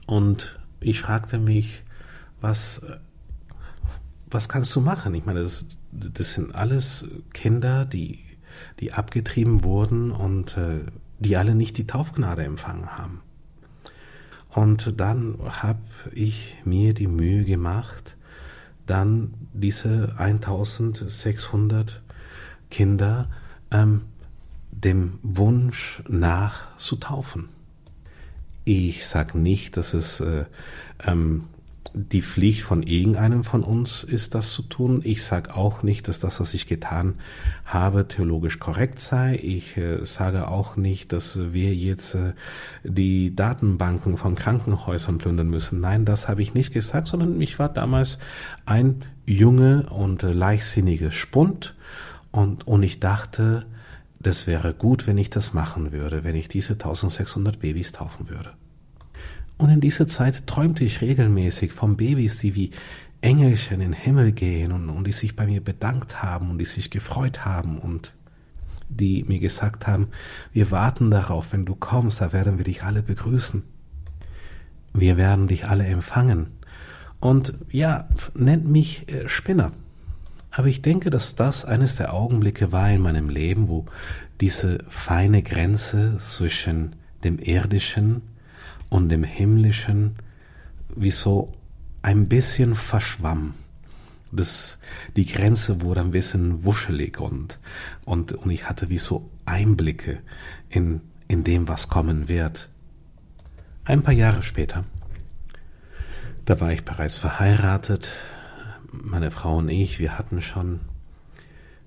Und 0.06 0.60
ich 0.80 1.02
fragte 1.02 1.40
mich, 1.40 1.84
was, 2.40 2.84
was 4.30 4.48
kannst 4.48 4.76
du 4.76 4.82
machen? 4.82 5.16
Ich 5.16 5.26
meine, 5.26 5.42
das, 5.42 5.66
das 5.92 6.34
sind 6.34 6.54
alles 6.54 7.06
Kinder, 7.34 7.86
die, 7.86 8.20
die 8.80 8.94
abgetrieben 8.94 9.64
wurden 9.64 10.12
und 10.12 10.56
äh, 10.56 10.82
die 11.18 11.36
alle 11.36 11.56
nicht 11.56 11.78
die 11.78 11.88
Taufgnade 11.88 12.44
empfangen 12.44 12.96
haben. 12.96 13.22
Und 14.50 15.00
dann 15.00 15.40
habe 15.44 15.82
ich 16.14 16.58
mir 16.64 16.94
die 16.94 17.08
Mühe 17.08 17.44
gemacht, 17.44 18.15
dann 18.86 19.34
diese 19.54 20.14
1600 20.18 22.02
Kinder 22.70 23.30
ähm, 23.72 24.02
dem 24.72 25.20
Wunsch 25.24 26.04
nach 26.08 26.78
zu 26.78 26.98
taufen. 26.98 27.50
Ich 28.64 29.06
sage 29.06 29.38
nicht, 29.38 29.78
dass 29.78 29.94
es 29.94 30.20
äh, 30.20 30.46
ähm, 31.06 31.46
die 31.96 32.22
Pflicht 32.22 32.62
von 32.62 32.84
irgendeinem 32.84 33.44
von 33.44 33.64
uns 33.64 34.04
ist, 34.04 34.36
das 34.36 34.52
zu 34.52 34.64
tun. 34.64 35.02
Ich 35.04 35.24
sage 35.24 35.56
auch 35.56 35.82
nicht, 35.82 36.08
dass 36.08 36.20
das, 36.20 36.40
was 36.42 36.54
ich 36.54 36.68
getan 36.68 37.16
habe, 37.66 38.08
theologisch 38.08 38.60
korrekt 38.60 39.00
sei. 39.00 39.40
Ich 39.42 39.78
äh, 39.78 40.06
sage 40.06 40.50
auch 40.50 40.76
nicht, 40.76 41.14
dass 41.14 41.54
wir 41.54 41.74
jetzt 41.74 42.16
äh, 42.16 42.34
die 42.84 43.34
Datenbanken 43.34 44.18
von 44.18 44.36
Krankenhäusern 44.36 45.18
plündern 45.18 45.50
müssen. 45.50 45.80
Nein, 45.80 46.04
das 46.04 46.28
habe 46.28 46.42
ich 46.42 46.54
nicht 46.54 46.74
gesagt, 46.74 47.08
sondern 47.08 47.40
ich 47.40 47.58
war 47.60 47.70
damals 47.70 48.18
ein 48.66 49.04
junge 49.26 49.90
und 49.90 50.24
äh, 50.24 50.34
leichtsinniger 50.34 51.12
Spund 51.12 51.76
und, 52.32 52.68
und 52.68 52.84
ich 52.84 53.00
dachte, 53.00 53.66
das 54.20 54.48
wäre 54.48 54.74
gut, 54.74 55.08
wenn 55.08 55.18
ich 55.18 55.30
das 55.30 55.54
machen 55.54 55.94
würde, 55.94 56.24
wenn 56.24 56.36
ich 56.36 56.50
diese 56.50 56.74
1600 56.74 57.60
Babys 57.60 57.94
taufen 57.94 58.30
würde. 58.30 58.54
Und 59.58 59.70
in 59.70 59.82
dieser 59.82 60.08
Zeit 60.08 60.48
träumte 60.48 60.84
ich 60.84 61.02
regelmäßig 61.02 61.72
von 61.72 61.96
Babys, 61.96 62.40
die 62.40 62.56
wie 62.56 62.72
Engelchen 63.22 63.82
in 63.82 63.92
den 63.92 63.94
Himmel 63.94 64.34
gehen 64.34 64.72
und, 64.72 64.90
und 64.90 65.08
die 65.08 65.12
sich 65.12 65.36
bei 65.36 65.46
mir 65.46 65.64
bedankt 65.64 66.22
haben 66.22 66.50
und 66.52 66.58
die 66.58 66.66
sich 66.66 66.90
gefreut 66.90 67.46
haben 67.46 67.80
und 67.80 68.14
die 68.90 69.24
mir 69.24 69.40
gesagt 69.40 69.88
haben, 69.88 70.10
wir 70.52 70.70
warten 70.72 71.10
darauf, 71.10 71.54
wenn 71.54 71.66
du 71.66 71.76
kommst, 71.76 72.22
da 72.22 72.34
werden 72.34 72.58
wir 72.58 72.66
dich 72.66 72.84
alle 72.84 73.02
begrüßen. 73.02 73.64
Wir 74.94 75.18
werden 75.18 75.48
dich 75.48 75.66
alle 75.66 75.86
empfangen. 75.86 76.48
Und 77.20 77.56
ja, 77.72 78.08
nennt 78.36 78.68
mich 78.68 79.12
äh, 79.12 79.28
Spinner. 79.28 79.72
Aber 80.52 80.68
ich 80.68 80.82
denke, 80.82 81.10
dass 81.10 81.36
das 81.36 81.66
eines 81.66 81.96
der 81.96 82.14
Augenblicke 82.14 82.72
war 82.72 82.90
in 82.92 83.02
meinem 83.02 83.30
Leben, 83.30 83.68
wo 83.68 83.86
diese 84.40 84.78
feine 84.90 85.42
Grenze 85.42 86.18
zwischen 86.20 86.96
dem 87.24 87.40
Irdischen 87.40 88.22
und 88.90 89.10
dem 89.10 89.24
Himmlischen 89.24 90.16
wie 90.96 91.12
so 91.12 91.54
ein 92.02 92.28
bisschen 92.28 92.76
verschwamm. 92.76 93.54
Das, 94.32 94.80
die 95.16 95.26
Grenze 95.26 95.82
wurde 95.82 96.02
ein 96.02 96.12
bisschen 96.12 96.64
wuschelig 96.64 97.20
und, 97.20 97.60
und, 98.06 98.34
und 98.34 98.52
ich 98.52 98.68
hatte 98.68 98.90
wie 98.90 98.98
so 98.98 99.30
Einblicke 99.46 100.20
in, 100.70 101.02
in 101.28 101.44
dem, 101.44 101.68
was 101.68 101.88
kommen 101.88 102.28
wird. 102.28 102.70
Ein 103.86 104.02
paar 104.02 104.14
Jahre 104.14 104.44
später, 104.44 104.84
da 106.46 106.60
war 106.60 106.72
ich 106.72 106.84
bereits 106.84 107.18
verheiratet, 107.18 108.12
meine 108.92 109.32
Frau 109.32 109.58
und 109.58 109.70
ich, 109.70 110.00
wir 110.00 110.18
hatten 110.18 110.42
schon 110.42 110.82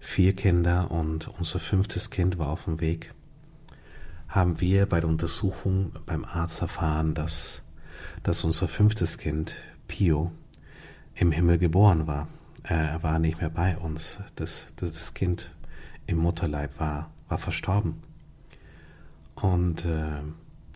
vier 0.01 0.35
Kinder 0.35 0.91
und 0.91 1.29
unser 1.39 1.59
fünftes 1.59 2.11
Kind 2.11 2.39
war 2.39 2.49
auf 2.49 2.65
dem 2.65 2.81
Weg 2.81 3.13
haben 4.29 4.61
wir 4.61 4.87
bei 4.87 5.01
der 5.01 5.09
Untersuchung 5.09 5.93
beim 6.07 6.25
Arzt 6.25 6.61
erfahren, 6.61 7.15
dass, 7.15 7.63
dass 8.23 8.45
unser 8.45 8.69
fünftes 8.69 9.19
Kind, 9.19 9.55
Pio, 9.89 10.33
im 11.15 11.33
Himmel 11.33 11.59
geboren 11.59 12.07
war. 12.07 12.29
Er 12.63 13.03
war 13.03 13.19
nicht 13.19 13.41
mehr 13.41 13.51
bei 13.51 13.77
uns. 13.77 14.21
Das, 14.37 14.67
das, 14.77 14.93
das 14.93 15.15
Kind 15.15 15.51
im 16.07 16.19
Mutterleib 16.19 16.79
war, 16.79 17.11
war 17.29 17.39
verstorben. 17.39 18.03
Und, 19.35 19.85
äh, 19.85 20.21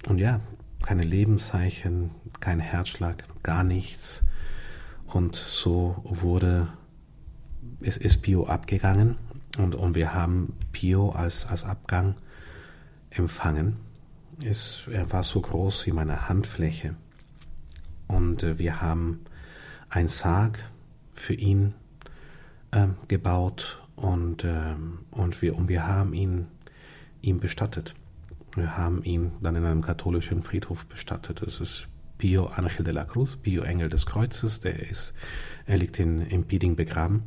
und 0.08 0.18
ja, 0.18 0.40
keine 0.82 1.02
Lebenszeichen, 1.02 2.10
kein 2.40 2.60
Herzschlag, 2.60 3.24
gar 3.42 3.64
nichts. 3.64 4.22
Und 5.06 5.36
so 5.36 6.00
wurde, 6.04 6.68
es 7.80 7.96
ist 7.96 8.22
Pio 8.22 8.46
abgegangen 8.46 9.16
und, 9.58 9.74
und 9.74 9.94
wir 9.94 10.14
haben 10.14 10.54
Pio 10.72 11.10
als, 11.10 11.46
als 11.46 11.64
Abgang 11.64 12.14
empfangen. 13.14 13.76
Es, 14.44 14.88
er 14.90 15.12
war 15.12 15.22
so 15.22 15.40
groß 15.40 15.86
wie 15.86 15.92
meine 15.92 16.28
Handfläche. 16.28 16.94
Und 18.08 18.42
äh, 18.42 18.58
wir 18.58 18.80
haben 18.80 19.20
ein 19.88 20.08
Sarg 20.08 20.58
für 21.14 21.34
ihn 21.34 21.74
äh, 22.70 22.88
gebaut 23.08 23.80
und, 23.96 24.44
äh, 24.44 24.74
und, 25.10 25.42
wir, 25.42 25.56
und 25.56 25.68
wir 25.68 25.86
haben 25.86 26.14
ihn, 26.14 26.48
ihn 27.20 27.40
bestattet. 27.40 27.94
Wir 28.54 28.76
haben 28.76 29.02
ihn 29.04 29.32
dann 29.40 29.56
in 29.56 29.64
einem 29.64 29.82
katholischen 29.82 30.42
Friedhof 30.42 30.86
bestattet. 30.86 31.42
Das 31.44 31.60
ist 31.60 31.88
Pio 32.18 32.46
Angel 32.46 32.84
de 32.84 32.92
la 32.92 33.04
Cruz, 33.04 33.36
Pio 33.36 33.62
Engel 33.62 33.88
des 33.88 34.06
Kreuzes, 34.06 34.60
der 34.60 34.90
ist, 34.90 35.14
er 35.66 35.78
liegt 35.78 35.98
in, 35.98 36.20
in 36.20 36.44
Pieding 36.44 36.76
begraben. 36.76 37.22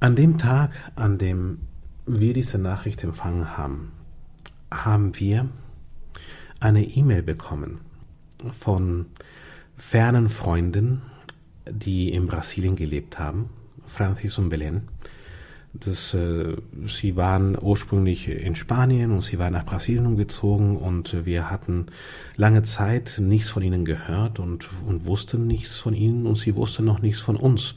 An 0.00 0.16
dem 0.16 0.38
Tag, 0.38 0.72
an 0.96 1.18
dem 1.18 1.58
wir 2.06 2.34
diese 2.34 2.58
Nachricht 2.58 3.04
empfangen 3.04 3.56
haben, 3.56 3.92
haben 4.70 5.18
wir 5.18 5.48
eine 6.60 6.84
E-Mail 6.84 7.22
bekommen 7.22 7.80
von 8.58 9.06
fernen 9.76 10.28
Freunden, 10.28 11.02
die 11.68 12.12
in 12.12 12.26
Brasilien 12.26 12.76
gelebt 12.76 13.18
haben, 13.18 13.50
Francis 13.86 14.38
und 14.38 14.48
Belen. 14.48 14.88
Das, 15.74 16.12
äh, 16.12 16.56
sie 16.86 17.16
waren 17.16 17.56
ursprünglich 17.58 18.28
in 18.28 18.54
Spanien 18.54 19.10
und 19.10 19.22
sie 19.22 19.38
waren 19.38 19.54
nach 19.54 19.64
Brasilien 19.64 20.04
umgezogen 20.04 20.76
und 20.76 21.24
wir 21.24 21.50
hatten 21.50 21.86
lange 22.36 22.62
Zeit 22.62 23.16
nichts 23.18 23.48
von 23.48 23.62
ihnen 23.62 23.86
gehört 23.86 24.38
und, 24.38 24.68
und 24.86 25.06
wussten 25.06 25.46
nichts 25.46 25.78
von 25.78 25.94
ihnen 25.94 26.26
und 26.26 26.36
sie 26.36 26.56
wussten 26.56 26.84
noch 26.84 27.00
nichts 27.00 27.20
von 27.20 27.36
uns. 27.36 27.76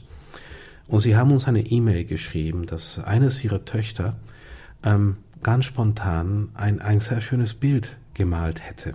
Und 0.88 1.00
sie 1.00 1.16
haben 1.16 1.32
uns 1.32 1.48
eine 1.48 1.66
E-Mail 1.66 2.04
geschrieben, 2.04 2.66
dass 2.66 2.98
eines 2.98 3.42
ihrer 3.42 3.64
Töchter 3.64 4.16
ähm, 4.84 5.16
ganz 5.42 5.64
spontan 5.64 6.50
ein, 6.54 6.80
ein 6.80 7.00
sehr 7.00 7.20
schönes 7.20 7.54
Bild 7.54 7.96
gemalt 8.14 8.60
hätte. 8.60 8.94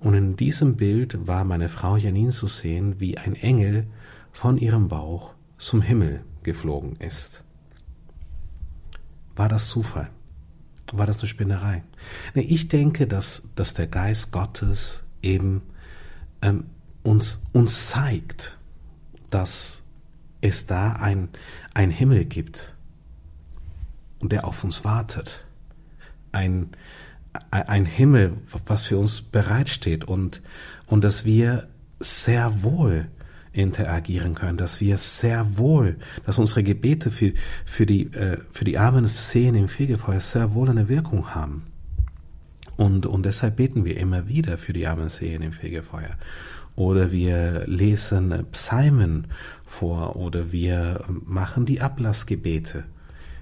Und 0.00 0.14
in 0.14 0.36
diesem 0.36 0.76
Bild 0.76 1.26
war 1.26 1.44
meine 1.44 1.68
Frau 1.68 1.96
Janine 1.96 2.32
zu 2.32 2.46
sehen, 2.46 3.00
wie 3.00 3.18
ein 3.18 3.34
Engel 3.34 3.86
von 4.32 4.58
ihrem 4.58 4.88
Bauch 4.88 5.32
zum 5.56 5.80
Himmel 5.80 6.22
geflogen 6.42 6.96
ist. 6.98 7.42
War 9.34 9.48
das 9.48 9.68
Zufall? 9.68 10.10
War 10.92 11.06
das 11.06 11.20
eine 11.20 11.28
Spinnerei? 11.28 11.82
Ich 12.34 12.68
denke, 12.68 13.06
dass, 13.06 13.48
dass 13.54 13.74
der 13.74 13.86
Geist 13.86 14.32
Gottes 14.32 15.04
eben 15.22 15.62
ähm, 16.42 16.64
uns, 17.02 17.42
uns 17.52 17.88
zeigt, 17.88 18.58
dass 19.30 19.82
es 20.40 20.66
da 20.66 20.92
ein, 20.92 21.28
ein 21.74 21.90
Himmel 21.90 22.24
gibt 22.24 22.74
und 24.18 24.32
der 24.32 24.46
auf 24.46 24.64
uns 24.64 24.84
wartet. 24.84 25.44
Ein, 26.32 26.70
ein 27.50 27.84
Himmel, 27.84 28.36
was 28.66 28.82
für 28.82 28.98
uns 28.98 29.22
bereitsteht 29.22 30.04
und, 30.04 30.42
und 30.86 31.04
dass 31.04 31.24
wir 31.24 31.68
sehr 32.00 32.62
wohl 32.62 33.08
interagieren 33.52 34.34
können, 34.34 34.58
dass 34.58 34.80
wir 34.80 34.98
sehr 34.98 35.56
wohl, 35.56 35.96
dass 36.24 36.38
unsere 36.38 36.62
Gebete 36.62 37.10
für, 37.10 37.32
für, 37.64 37.86
die, 37.86 38.12
äh, 38.12 38.38
für 38.50 38.64
die 38.64 38.78
armen 38.78 39.06
Seelen 39.06 39.54
im 39.54 39.68
Fegefeuer 39.68 40.20
sehr 40.20 40.54
wohl 40.54 40.68
eine 40.68 40.88
Wirkung 40.88 41.34
haben. 41.34 41.64
Und, 42.76 43.06
und 43.06 43.24
deshalb 43.24 43.56
beten 43.56 43.84
wir 43.84 43.96
immer 43.96 44.28
wieder 44.28 44.58
für 44.58 44.74
die 44.74 44.86
armen 44.86 45.08
Seelen 45.08 45.42
im 45.42 45.52
Fegefeuer. 45.52 46.16
Oder 46.74 47.10
wir 47.10 47.66
lesen 47.66 48.44
Psalmen 48.52 49.28
vor 49.66 50.16
oder 50.16 50.52
wir 50.52 51.04
machen 51.08 51.66
die 51.66 51.80
Ablassgebete, 51.80 52.84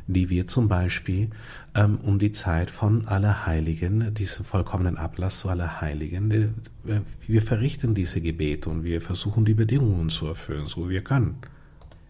die 0.06 0.30
wir 0.30 0.46
zum 0.46 0.68
Beispiel 0.68 1.30
ähm, 1.74 1.98
um 2.02 2.18
die 2.18 2.32
Zeit 2.32 2.70
von 2.70 3.06
Allerheiligen, 3.06 4.12
diesen 4.14 4.44
vollkommenen 4.44 4.96
Ablass 4.96 5.40
zu 5.40 5.48
Allerheiligen, 5.48 6.30
äh, 6.30 7.00
wir 7.26 7.42
verrichten 7.42 7.94
diese 7.94 8.20
Gebete 8.20 8.68
und 8.70 8.84
wir 8.84 9.00
versuchen 9.00 9.44
die 9.44 9.54
Bedingungen 9.54 10.08
zu 10.08 10.26
erfüllen, 10.26 10.66
so 10.66 10.88
wir 10.88 11.02
können. 11.02 11.36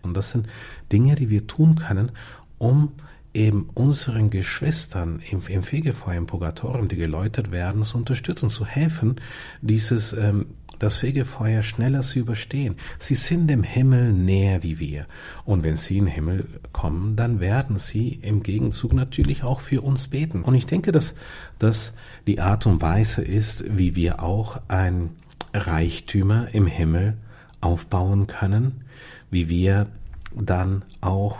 Und 0.03 0.15
das 0.15 0.31
sind 0.31 0.47
Dinge, 0.93 1.15
die 1.15 1.31
wir 1.31 1.47
tun 1.47 1.77
können, 1.77 2.13
um 2.59 2.93
eben 3.33 3.69
unseren 3.75 4.31
Geschwistern 4.31 5.21
im, 5.31 5.43
im 5.49 5.63
Fegefeuer, 5.65 6.17
im 6.17 6.27
Purgatorium, 6.27 6.89
die 6.89 6.97
geläutert 6.97 7.51
werden, 7.51 7.83
zu 7.83 7.99
unterstützen, 7.99 8.49
zu 8.49 8.65
helfen, 8.65 9.17
dieses, 9.61 10.13
ähm, 10.13 10.47
das 10.79 10.97
Fegefeuer 10.97 11.63
schneller 11.63 12.03
zu 12.03 12.19
überstehen. 12.19 12.77
Sie 12.99 13.15
sind 13.15 13.49
dem 13.49 13.63
Himmel 13.63 14.13
näher 14.13 14.63
wie 14.63 14.79
wir. 14.79 15.07
Und 15.45 15.63
wenn 15.63 15.77
sie 15.77 15.99
in 15.99 16.07
den 16.07 16.15
Himmel 16.15 16.47
kommen, 16.73 17.17
dann 17.17 17.41
werden 17.41 17.79
sie 17.79 18.19
im 18.23 18.43
Gegenzug 18.43 18.93
natürlich 18.93 19.43
auch 19.43 19.61
für 19.61 19.83
uns 19.83 20.09
beten. 20.09 20.43
Und 20.43 20.55
ich 20.55 20.67
denke, 20.67 20.93
dass 20.93 21.15
das 21.59 21.95
die 22.27 22.41
Art 22.41 22.67
und 22.67 22.83
Weise 22.83 23.23
ist, 23.23 23.65
wie 23.77 23.97
wir 23.97 24.23
auch 24.23 24.61
ein 24.69 25.11
Reichtümer 25.53 26.49
im 26.53 26.67
Himmel 26.67 27.17
aufbauen 27.61 28.27
können, 28.27 28.85
wie 29.31 29.49
wir 29.49 29.87
dann 30.35 30.83
auch, 31.01 31.37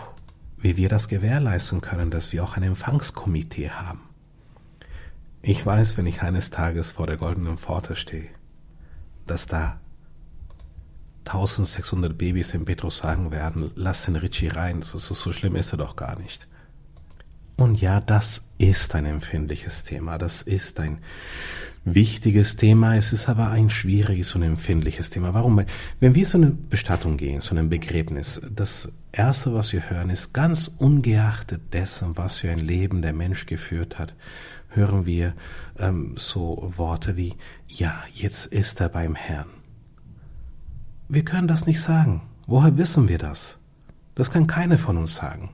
wie 0.57 0.77
wir 0.77 0.89
das 0.89 1.07
gewährleisten 1.07 1.81
können, 1.81 2.11
dass 2.11 2.31
wir 2.31 2.43
auch 2.43 2.55
ein 2.55 2.63
Empfangskomitee 2.63 3.69
haben. 3.69 3.99
Ich 5.41 5.63
weiß, 5.63 5.97
wenn 5.97 6.07
ich 6.07 6.23
eines 6.23 6.49
Tages 6.49 6.91
vor 6.91 7.05
der 7.05 7.17
goldenen 7.17 7.57
Pforte 7.57 7.95
stehe, 7.95 8.29
dass 9.27 9.47
da 9.47 9.79
1600 11.25 12.17
Babys 12.17 12.53
im 12.53 12.65
Petrus 12.65 12.99
sagen 12.99 13.31
werden, 13.31 13.71
lass 13.75 14.05
den 14.05 14.15
Richie 14.15 14.47
rein, 14.47 14.83
so, 14.83 14.97
so, 14.97 15.13
so 15.13 15.31
schlimm 15.31 15.55
ist 15.55 15.73
er 15.73 15.77
doch 15.77 15.95
gar 15.95 16.19
nicht. 16.19 16.47
Und 17.57 17.81
ja, 17.81 18.01
das 18.01 18.49
ist 18.57 18.95
ein 18.95 19.05
empfindliches 19.05 19.83
Thema, 19.83 20.17
das 20.17 20.41
ist 20.41 20.79
ein 20.79 20.99
wichtiges 21.85 22.57
Thema, 22.57 22.97
es 22.97 23.13
ist 23.13 23.29
aber 23.29 23.49
ein 23.49 23.69
schwieriges 23.69 24.35
und 24.35 24.41
empfindliches 24.41 25.11
Thema. 25.11 25.33
Warum? 25.33 25.63
Wenn 25.99 26.15
wir 26.15 26.25
zu 26.25 26.37
einer 26.37 26.51
Bestattung 26.51 27.15
gehen, 27.15 27.41
zu 27.41 27.51
einem 27.51 27.69
Begräbnis, 27.69 28.41
das 28.51 28.91
Erste, 29.11 29.53
was 29.53 29.71
wir 29.71 29.89
hören, 29.89 30.09
ist 30.09 30.33
ganz 30.33 30.67
ungeachtet 30.67 31.73
dessen, 31.73 32.17
was 32.17 32.39
für 32.39 32.49
ein 32.51 32.59
Leben 32.59 33.01
der 33.01 33.13
Mensch 33.13 33.45
geführt 33.45 33.97
hat, 33.97 34.13
hören 34.75 35.05
wir 35.05 35.33
ähm, 35.77 36.15
so 36.17 36.71
Worte 36.75 37.15
wie, 37.17 37.33
ja, 37.67 38.03
jetzt 38.13 38.47
ist 38.47 38.81
er 38.81 38.89
beim 38.89 39.15
Herrn. 39.15 39.49
Wir 41.07 41.23
können 41.23 41.47
das 41.47 41.65
nicht 41.65 41.81
sagen. 41.81 42.21
Woher 42.47 42.77
wissen 42.77 43.07
wir 43.07 43.17
das? 43.17 43.59
Das 44.15 44.31
kann 44.31 44.47
keiner 44.47 44.77
von 44.77 44.97
uns 44.97 45.15
sagen. 45.15 45.51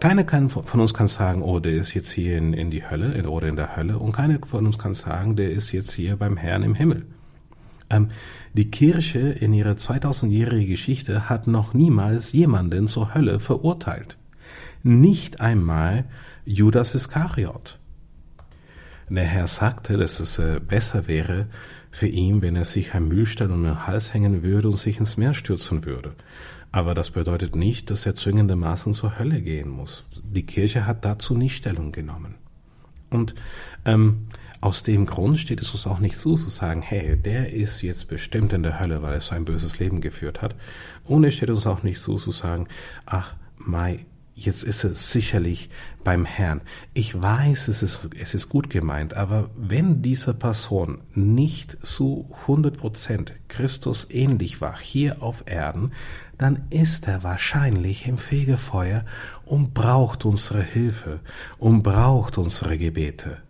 Keiner 0.00 0.24
kann, 0.24 0.48
von 0.48 0.80
uns 0.80 0.94
kann 0.94 1.08
sagen, 1.08 1.42
oh, 1.42 1.60
der 1.60 1.72
ist 1.72 1.94
jetzt 1.94 2.10
hier 2.10 2.36
in, 2.38 2.52
in 2.52 2.70
die 2.70 2.88
Hölle 2.88 3.12
in, 3.12 3.26
oder 3.26 3.48
in 3.48 3.56
der 3.56 3.76
Hölle 3.76 3.98
und 3.98 4.12
keiner 4.12 4.38
von 4.46 4.66
uns 4.66 4.78
kann 4.78 4.94
sagen, 4.94 5.36
der 5.36 5.50
ist 5.50 5.72
jetzt 5.72 5.92
hier 5.92 6.16
beim 6.16 6.36
Herrn 6.36 6.62
im 6.62 6.74
Himmel. 6.74 7.06
Ähm, 7.90 8.10
die 8.52 8.70
Kirche 8.70 9.18
in 9.18 9.52
ihrer 9.52 9.72
2000-jährigen 9.72 10.68
Geschichte 10.68 11.28
hat 11.28 11.46
noch 11.46 11.74
niemals 11.74 12.32
jemanden 12.32 12.88
zur 12.88 13.14
Hölle 13.14 13.40
verurteilt. 13.40 14.18
Nicht 14.82 15.40
einmal 15.40 16.04
Judas 16.44 16.94
Iskariot. 16.94 17.78
Der 19.08 19.24
Herr 19.24 19.46
sagte, 19.46 19.96
dass 19.96 20.20
es 20.20 20.38
äh, 20.38 20.60
besser 20.60 21.08
wäre 21.08 21.46
für 21.90 22.06
ihn, 22.06 22.42
wenn 22.42 22.56
er 22.56 22.64
sich 22.64 22.94
ein 22.94 23.06
Mühlstein 23.06 23.50
um 23.50 23.62
den 23.62 23.86
Hals 23.86 24.14
hängen 24.14 24.42
würde 24.42 24.68
und 24.68 24.78
sich 24.78 24.98
ins 24.98 25.16
Meer 25.16 25.34
stürzen 25.34 25.84
würde. 25.84 26.14
Aber 26.72 26.94
das 26.94 27.10
bedeutet 27.10 27.54
nicht, 27.54 27.90
dass 27.90 28.04
er 28.04 28.16
zwingendermaßen 28.16 28.94
zur 28.94 29.18
Hölle 29.18 29.40
gehen 29.42 29.68
muss. 29.68 30.04
Die 30.24 30.44
Kirche 30.44 30.86
hat 30.86 31.04
dazu 31.04 31.36
nicht 31.36 31.56
Stellung 31.56 31.92
genommen. 31.92 32.34
Und 33.10 33.34
ähm, 33.84 34.26
aus 34.60 34.82
dem 34.82 35.06
Grund 35.06 35.38
steht 35.38 35.60
es 35.60 35.72
uns 35.72 35.86
auch 35.86 36.00
nicht 36.00 36.16
zu, 36.16 36.34
zu 36.34 36.50
sagen, 36.50 36.82
hey, 36.82 37.16
der 37.16 37.52
ist 37.52 37.82
jetzt 37.82 38.08
bestimmt 38.08 38.52
in 38.52 38.62
der 38.62 38.80
Hölle, 38.80 39.02
weil 39.02 39.12
er 39.12 39.20
so 39.20 39.34
ein 39.34 39.44
böses 39.44 39.78
Leben 39.78 40.00
geführt 40.00 40.42
hat. 40.42 40.56
Und 41.04 41.22
es 41.22 41.34
steht 41.34 41.50
uns 41.50 41.66
auch 41.66 41.82
nicht 41.82 42.00
zu, 42.00 42.16
zu 42.16 42.32
sagen, 42.32 42.66
ach, 43.06 43.36
Mai, 43.56 44.04
jetzt 44.34 44.62
ist 44.64 44.84
es 44.84 45.12
sicherlich 45.12 45.70
beim 46.02 46.24
Herrn. 46.24 46.60
Ich 46.92 47.20
weiß, 47.20 47.68
es 47.68 47.82
ist, 47.82 48.10
es 48.20 48.34
ist 48.34 48.48
gut 48.48 48.68
gemeint, 48.68 49.14
aber 49.14 49.50
wenn 49.56 50.02
diese 50.02 50.34
Person 50.34 51.00
nicht 51.14 51.78
zu 51.86 52.30
100 52.42 52.76
Prozent 52.76 53.32
Christus 53.48 54.08
ähnlich 54.10 54.60
war 54.60 54.78
hier 54.78 55.22
auf 55.22 55.44
Erden, 55.46 55.92
dann 56.36 56.66
ist 56.70 57.06
er 57.06 57.22
wahrscheinlich 57.22 58.08
im 58.08 58.18
Fegefeuer 58.18 59.04
und 59.44 59.72
braucht 59.72 60.24
unsere 60.24 60.62
Hilfe 60.62 61.20
und 61.58 61.82
braucht 61.82 62.38
unsere 62.38 62.76
Gebete. 62.76 63.43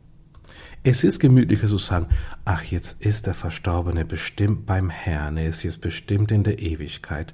Es 0.86 1.02
ist 1.02 1.18
gemütlicher 1.18 1.66
zu 1.66 1.78
sagen, 1.78 2.08
ach, 2.44 2.62
jetzt 2.62 3.02
ist 3.02 3.26
der 3.26 3.32
Verstorbene 3.32 4.04
bestimmt 4.04 4.66
beim 4.66 4.90
Herrn, 4.90 5.38
er 5.38 5.48
ist 5.48 5.62
jetzt 5.62 5.80
bestimmt 5.80 6.30
in 6.30 6.44
der 6.44 6.58
Ewigkeit. 6.58 7.32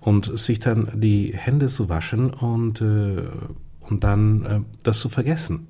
Und 0.00 0.38
sich 0.38 0.60
dann 0.60 0.88
die 1.00 1.36
Hände 1.36 1.66
zu 1.66 1.88
waschen 1.88 2.30
und, 2.30 2.80
äh, 2.80 3.24
und 3.80 4.04
dann 4.04 4.46
äh, 4.46 4.60
das 4.84 5.00
zu 5.00 5.08
vergessen. 5.08 5.66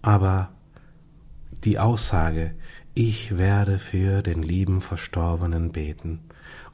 Aber 0.00 0.48
die 1.64 1.78
Aussage, 1.78 2.54
ich 2.94 3.36
werde 3.36 3.78
für 3.78 4.22
den 4.22 4.42
lieben 4.42 4.80
Verstorbenen 4.80 5.70
beten, 5.70 6.20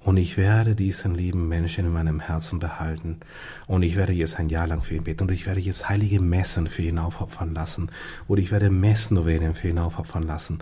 und 0.05 0.19
ich 0.19 0.37
werde 0.37 0.75
diesen 0.75 1.15
lieben 1.15 1.49
Menschen 1.49 1.87
in 1.87 1.93
meinem 1.93 2.21
Herzen 2.21 2.59
behalten. 2.59 3.21
Und 3.67 3.83
ich 3.83 3.97
werde 3.97 4.13
jetzt 4.13 4.39
ein 4.39 4.51
Jahr 4.51 4.67
lang 4.67 4.83
für 4.83 4.95
ihn 4.95 5.05
beten. 5.05 5.25
Und 5.25 5.33
ich 5.33 5.47
werde 5.47 5.61
jetzt 5.61 5.89
heilige 5.89 6.21
Messen 6.21 6.67
für 6.67 6.83
ihn 6.83 6.99
aufopfern 6.99 7.55
lassen. 7.55 7.91
Oder 8.29 8.43
ich 8.43 8.51
werde 8.51 8.69
Messnovenen 8.69 9.55
für 9.55 9.69
ihn 9.69 9.79
aufopfern 9.79 10.25
lassen. 10.25 10.59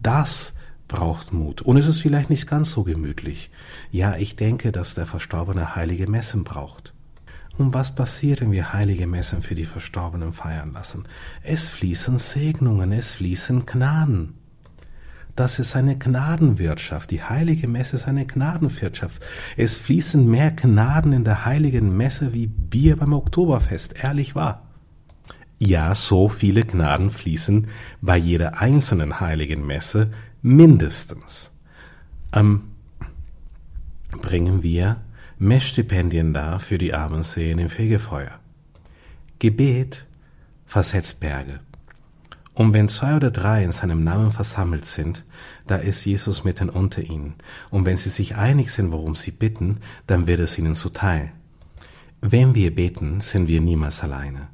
Das 0.00 0.54
braucht 0.86 1.32
Mut. 1.32 1.60
Und 1.60 1.76
es 1.76 1.88
ist 1.88 1.98
vielleicht 1.98 2.30
nicht 2.30 2.46
ganz 2.46 2.70
so 2.70 2.84
gemütlich. 2.84 3.50
Ja, 3.90 4.14
ich 4.16 4.36
denke, 4.36 4.70
dass 4.70 4.94
der 4.94 5.06
Verstorbene 5.06 5.74
heilige 5.74 6.08
Messen 6.08 6.44
braucht. 6.44 6.94
Und 7.58 7.74
was 7.74 7.96
passiert, 7.96 8.42
wenn 8.42 8.52
wir 8.52 8.72
heilige 8.72 9.08
Messen 9.08 9.42
für 9.42 9.56
die 9.56 9.64
Verstorbenen 9.64 10.32
feiern 10.32 10.72
lassen? 10.72 11.06
Es 11.42 11.68
fließen 11.68 12.18
Segnungen, 12.18 12.92
es 12.92 13.14
fließen 13.14 13.66
Gnaden. 13.66 14.34
Das 15.36 15.58
ist 15.58 15.74
eine 15.74 15.98
Gnadenwirtschaft. 15.98 17.10
Die 17.10 17.22
heilige 17.22 17.66
Messe 17.66 17.96
ist 17.96 18.06
eine 18.06 18.24
Gnadenwirtschaft. 18.24 19.20
Es 19.56 19.78
fließen 19.78 20.24
mehr 20.28 20.52
Gnaden 20.52 21.12
in 21.12 21.24
der 21.24 21.44
heiligen 21.44 21.96
Messe 21.96 22.32
wie 22.32 22.46
Bier 22.46 22.96
beim 22.96 23.12
Oktoberfest. 23.12 24.04
Ehrlich 24.04 24.34
wahr. 24.36 24.68
Ja, 25.58 25.94
so 25.94 26.28
viele 26.28 26.62
Gnaden 26.62 27.10
fließen 27.10 27.68
bei 28.00 28.16
jeder 28.16 28.60
einzelnen 28.60 29.20
heiligen 29.20 29.66
Messe 29.66 30.12
mindestens. 30.42 31.50
Ähm, 32.32 32.72
bringen 34.20 34.62
wir 34.62 35.00
Messstipendien 35.38 36.32
dar 36.32 36.60
für 36.60 36.78
die 36.78 36.94
armen 36.94 37.22
Seelen 37.22 37.58
im 37.58 37.68
Fegefeuer. 37.68 38.38
Gebet 39.38 40.06
versetzt 40.66 41.20
Berge. 41.20 41.60
Und 42.54 42.72
wenn 42.72 42.88
zwei 42.88 43.16
oder 43.16 43.32
drei 43.32 43.64
in 43.64 43.72
seinem 43.72 44.04
Namen 44.04 44.30
versammelt 44.30 44.86
sind, 44.86 45.24
da 45.66 45.76
ist 45.76 46.04
Jesus 46.04 46.44
mitten 46.44 46.70
unter 46.70 47.02
ihnen. 47.02 47.34
Und 47.70 47.84
wenn 47.84 47.96
sie 47.96 48.10
sich 48.10 48.36
einig 48.36 48.70
sind, 48.70 48.92
worum 48.92 49.16
sie 49.16 49.32
bitten, 49.32 49.78
dann 50.06 50.26
wird 50.28 50.40
es 50.40 50.56
ihnen 50.56 50.76
zuteil. 50.76 51.32
Wenn 52.20 52.54
wir 52.54 52.74
beten, 52.74 53.20
sind 53.20 53.48
wir 53.48 53.60
niemals 53.60 54.02
alleine. 54.02 54.48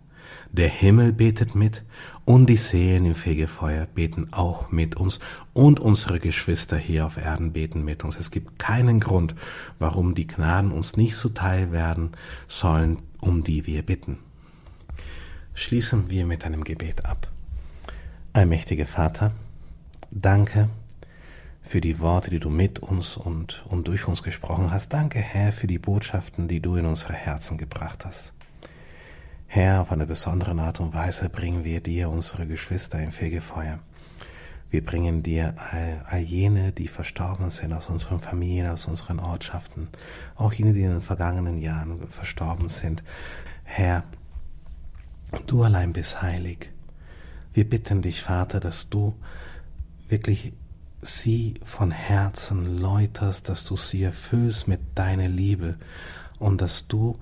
Der 0.53 0.69
Himmel 0.69 1.13
betet 1.13 1.55
mit 1.55 1.85
und 2.25 2.47
die 2.47 2.57
Seelen 2.57 3.05
im 3.05 3.15
Fegefeuer 3.15 3.87
beten 3.87 4.29
auch 4.33 4.73
mit 4.73 4.97
uns 4.97 5.21
und 5.53 5.79
unsere 5.79 6.19
Geschwister 6.19 6.77
hier 6.77 7.07
auf 7.07 7.17
Erden 7.17 7.53
beten 7.53 7.85
mit 7.85 8.03
uns. 8.03 8.19
Es 8.19 8.33
gibt 8.33 8.59
keinen 8.59 8.99
Grund, 8.99 9.37
warum 9.79 10.17
die 10.17 10.27
Gnaden 10.27 10.73
uns 10.73 10.97
nicht 10.97 11.15
zuteil 11.15 11.71
werden 11.71 12.11
sollen, 12.49 12.99
um 13.21 13.45
die 13.45 13.67
wir 13.67 13.83
bitten. 13.83 14.19
Schließen 15.55 16.11
wir 16.11 16.27
mit 16.27 16.45
einem 16.45 16.65
Gebet 16.65 17.05
ab. 17.05 17.30
Allmächtiger 18.33 18.87
Vater, 18.87 19.33
danke 20.13 20.69
für 21.63 21.81
die 21.81 21.99
Worte, 21.99 22.31
die 22.31 22.39
du 22.39 22.49
mit 22.49 22.79
uns 22.79 23.17
und, 23.17 23.67
und 23.69 23.89
durch 23.89 24.07
uns 24.07 24.23
gesprochen 24.23 24.71
hast. 24.71 24.93
Danke, 24.93 25.19
Herr, 25.19 25.53
für 25.53 25.67
die 25.67 25.81
Botschaften, 25.81 26.47
die 26.47 26.61
du 26.61 26.77
in 26.77 26.87
unsere 26.87 27.13
Herzen 27.13 27.59
gebracht 27.59 28.05
hast. 28.05 28.33
Herr, 29.49 29.81
auf 29.81 29.91
eine 29.91 30.07
besondere 30.07 30.53
Art 30.63 30.79
und 30.79 30.95
Weise 30.95 31.29
bringen 31.29 31.65
wir 31.65 31.81
dir 31.81 32.09
unsere 32.09 32.47
Geschwister 32.47 33.03
im 33.03 33.11
Fegefeuer. 33.11 33.81
Wir 34.71 34.85
bringen 34.85 35.25
dir 35.25 35.57
all, 35.73 36.05
all 36.09 36.21
jene, 36.21 36.71
die 36.71 36.87
verstorben 36.87 37.51
sind 37.51 37.73
aus 37.73 37.89
unseren 37.89 38.21
Familien, 38.21 38.71
aus 38.71 38.87
unseren 38.87 39.19
Ortschaften, 39.19 39.89
auch 40.37 40.53
jene, 40.53 40.73
die 40.73 40.83
in 40.83 40.93
den 40.93 41.03
vergangenen 41.03 41.59
Jahren 41.59 42.07
verstorben 42.07 42.69
sind. 42.69 43.03
Herr, 43.65 44.05
du 45.49 45.65
allein 45.65 45.93
bist 45.93 46.23
heilig. 46.23 46.71
Wir 47.53 47.69
bitten 47.69 48.03
dich, 48.03 48.23
Vater, 48.23 48.61
dass 48.61 48.89
du 48.89 49.15
wirklich 50.09 50.53
sie 51.03 51.55
von 51.65 51.91
Herzen 51.91 52.79
läuterst, 52.79 53.49
dass 53.49 53.65
du 53.65 53.77
sie 53.77 54.03
erfüllst 54.03 54.69
mit 54.69 54.81
deiner 54.95 55.29
Liebe 55.29 55.77
und 56.39 56.61
dass 56.61 56.89
du 56.89 57.19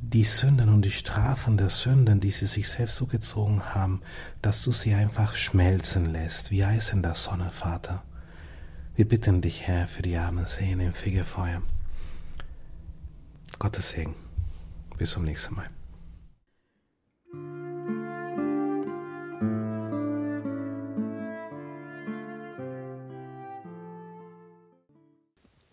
die 0.00 0.24
Sünden 0.24 0.68
und 0.68 0.84
die 0.84 0.90
Strafen 0.90 1.56
der 1.56 1.68
Sünden, 1.68 2.18
die 2.18 2.32
sie 2.32 2.46
sich 2.46 2.68
selbst 2.68 2.96
zugezogen 2.96 3.74
haben, 3.74 4.02
dass 4.42 4.64
du 4.64 4.72
sie 4.72 4.94
einfach 4.94 5.34
schmelzen 5.34 6.12
lässt, 6.12 6.50
wie 6.50 6.64
Eis 6.64 6.90
in 6.90 7.02
der 7.02 7.14
Sonne, 7.14 7.50
Vater. 7.50 8.02
Wir 8.96 9.06
bitten 9.06 9.40
dich, 9.40 9.62
Herr, 9.62 9.86
für 9.86 10.02
die 10.02 10.16
armen 10.16 10.46
Seelen 10.46 10.80
im 10.80 10.92
Fegefeuer. 10.92 11.62
Gottes 13.58 13.90
Segen. 13.90 14.14
Bis 14.98 15.12
zum 15.12 15.24
nächsten 15.24 15.54
Mal. 15.54 15.70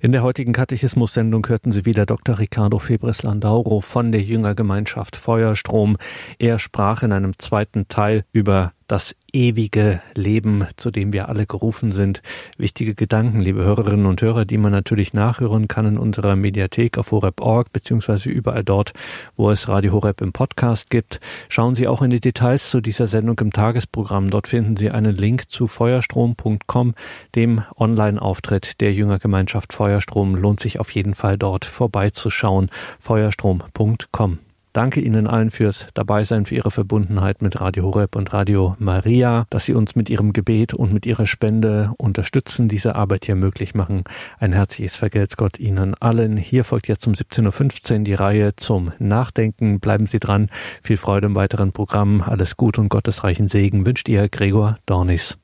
In 0.10 0.14
der 0.14 0.24
heutigen 0.24 0.54
Katechismus-Sendung 0.54 1.48
hörten 1.50 1.72
Sie 1.72 1.86
wieder 1.86 2.08
Dr. 2.08 2.40
Ricardo 2.40 2.80
Febres 2.80 3.22
Landauro 3.22 3.80
von 3.80 4.12
der 4.12 4.24
Jüngergemeinschaft 4.24 5.16
Feuerstrom. 5.16 5.98
Er 6.40 6.58
sprach 6.58 7.04
in 7.04 7.12
einem 7.12 7.38
zweiten 7.38 7.90
Teil 7.90 8.26
über 8.32 8.74
das 8.90 9.16
ewige 9.32 10.02
Leben, 10.16 10.68
zu 10.76 10.90
dem 10.92 11.14
wir 11.14 11.30
alle 11.30 11.46
gerufen 11.46 11.92
sind. 11.92 12.22
Wichtige 12.58 12.96
Gedanken, 12.96 13.40
liebe 13.40 13.64
Hörerinnen 13.64 14.08
und 14.08 14.22
Hörer, 14.22 14.46
die 14.46 14.58
man 14.58 14.72
natürlich 14.72 15.14
nachhören 15.14 15.68
kann 15.68 15.86
in 15.86 15.98
unserer 15.98 16.36
Mediathek 16.36 16.98
auf 16.98 17.12
horeb.org, 17.12 17.72
beziehungsweise 17.72 18.30
überall 18.30 18.64
dort, 18.64 18.94
wo 19.36 19.52
es 19.52 19.68
Radio 19.68 19.94
Horeb 19.94 20.22
im 20.22 20.34
Podcast 20.34 20.90
gibt. 20.90 21.20
Schauen 21.50 21.76
Sie 21.76 21.88
auch 21.88 22.02
in 22.02 22.10
die 22.10 22.20
Details 22.20 22.70
zu 22.70 22.82
dieser 22.82 23.06
Sendung 23.08 23.40
im 23.40 23.54
Tagesprogramm. 23.54 24.32
Dort 24.32 24.48
finden 24.48 24.76
Sie 24.76 24.90
einen 24.90 25.16
Link 25.16 25.50
zu 25.50 25.68
feuerstrom.com, 25.68 26.96
dem 27.36 27.64
Online-Auftritt 27.78 28.82
der 28.82 28.92
Jüngergemeinschaft 28.94 29.72
Feuerstrom. 29.72 30.36
Lohnt 30.36 30.60
sich 30.60 30.80
auf 30.80 30.90
jeden 30.92 31.14
Fall 31.14 31.38
dort 31.38 31.66
vorbeizuschauen. 31.66 32.70
feuerstrom.com. 33.00 34.40
Danke 34.74 35.02
Ihnen 35.02 35.28
allen 35.28 35.50
fürs 35.50 35.88
Dabeisein, 35.94 36.46
für 36.46 36.56
Ihre 36.56 36.70
Verbundenheit 36.70 37.42
mit 37.42 37.60
Radio 37.60 37.86
Horeb 37.86 38.16
und 38.16 38.32
Radio 38.34 38.76
Maria, 38.78 39.46
dass 39.50 39.66
Sie 39.66 39.74
uns 39.74 39.96
mit 39.96 40.10
Ihrem 40.10 40.32
Gebet 40.32 40.74
und 40.74 40.94
mit 40.94 41.06
Ihrer 41.06 41.26
Spende 41.26 41.94
unterstützen, 41.98 42.68
diese 42.68 42.96
Arbeit 42.96 43.26
hier 43.26 43.36
möglich 43.36 43.74
machen. 43.74 44.04
Ein 44.38 44.54
herzliches 44.54 44.96
Vergelt's 44.96 45.38
Gott 45.38 45.60
Ihnen 45.60 45.96
allen. 45.96 46.38
Hier 46.38 46.64
folgt 46.64 46.88
jetzt 46.88 47.08
um 47.08 47.14
17.15 47.14 47.92
Uhr 47.92 48.04
die 48.04 48.14
Reihe 48.14 48.56
zum 48.56 48.92
Nachdenken. 49.00 49.80
Bleiben 49.80 50.06
Sie 50.06 50.20
dran. 50.20 50.48
Viel 50.84 50.98
Freude 50.98 51.28
im 51.28 51.36
weiteren 51.36 51.72
Programm. 51.72 52.22
Alles 52.22 52.56
Gut 52.58 52.78
und 52.78 52.90
gottesreichen 52.90 53.48
Segen 53.48 53.86
wünscht 53.86 54.08
Ihr 54.08 54.30
Gregor 54.30 54.78
Dornis. 54.86 55.38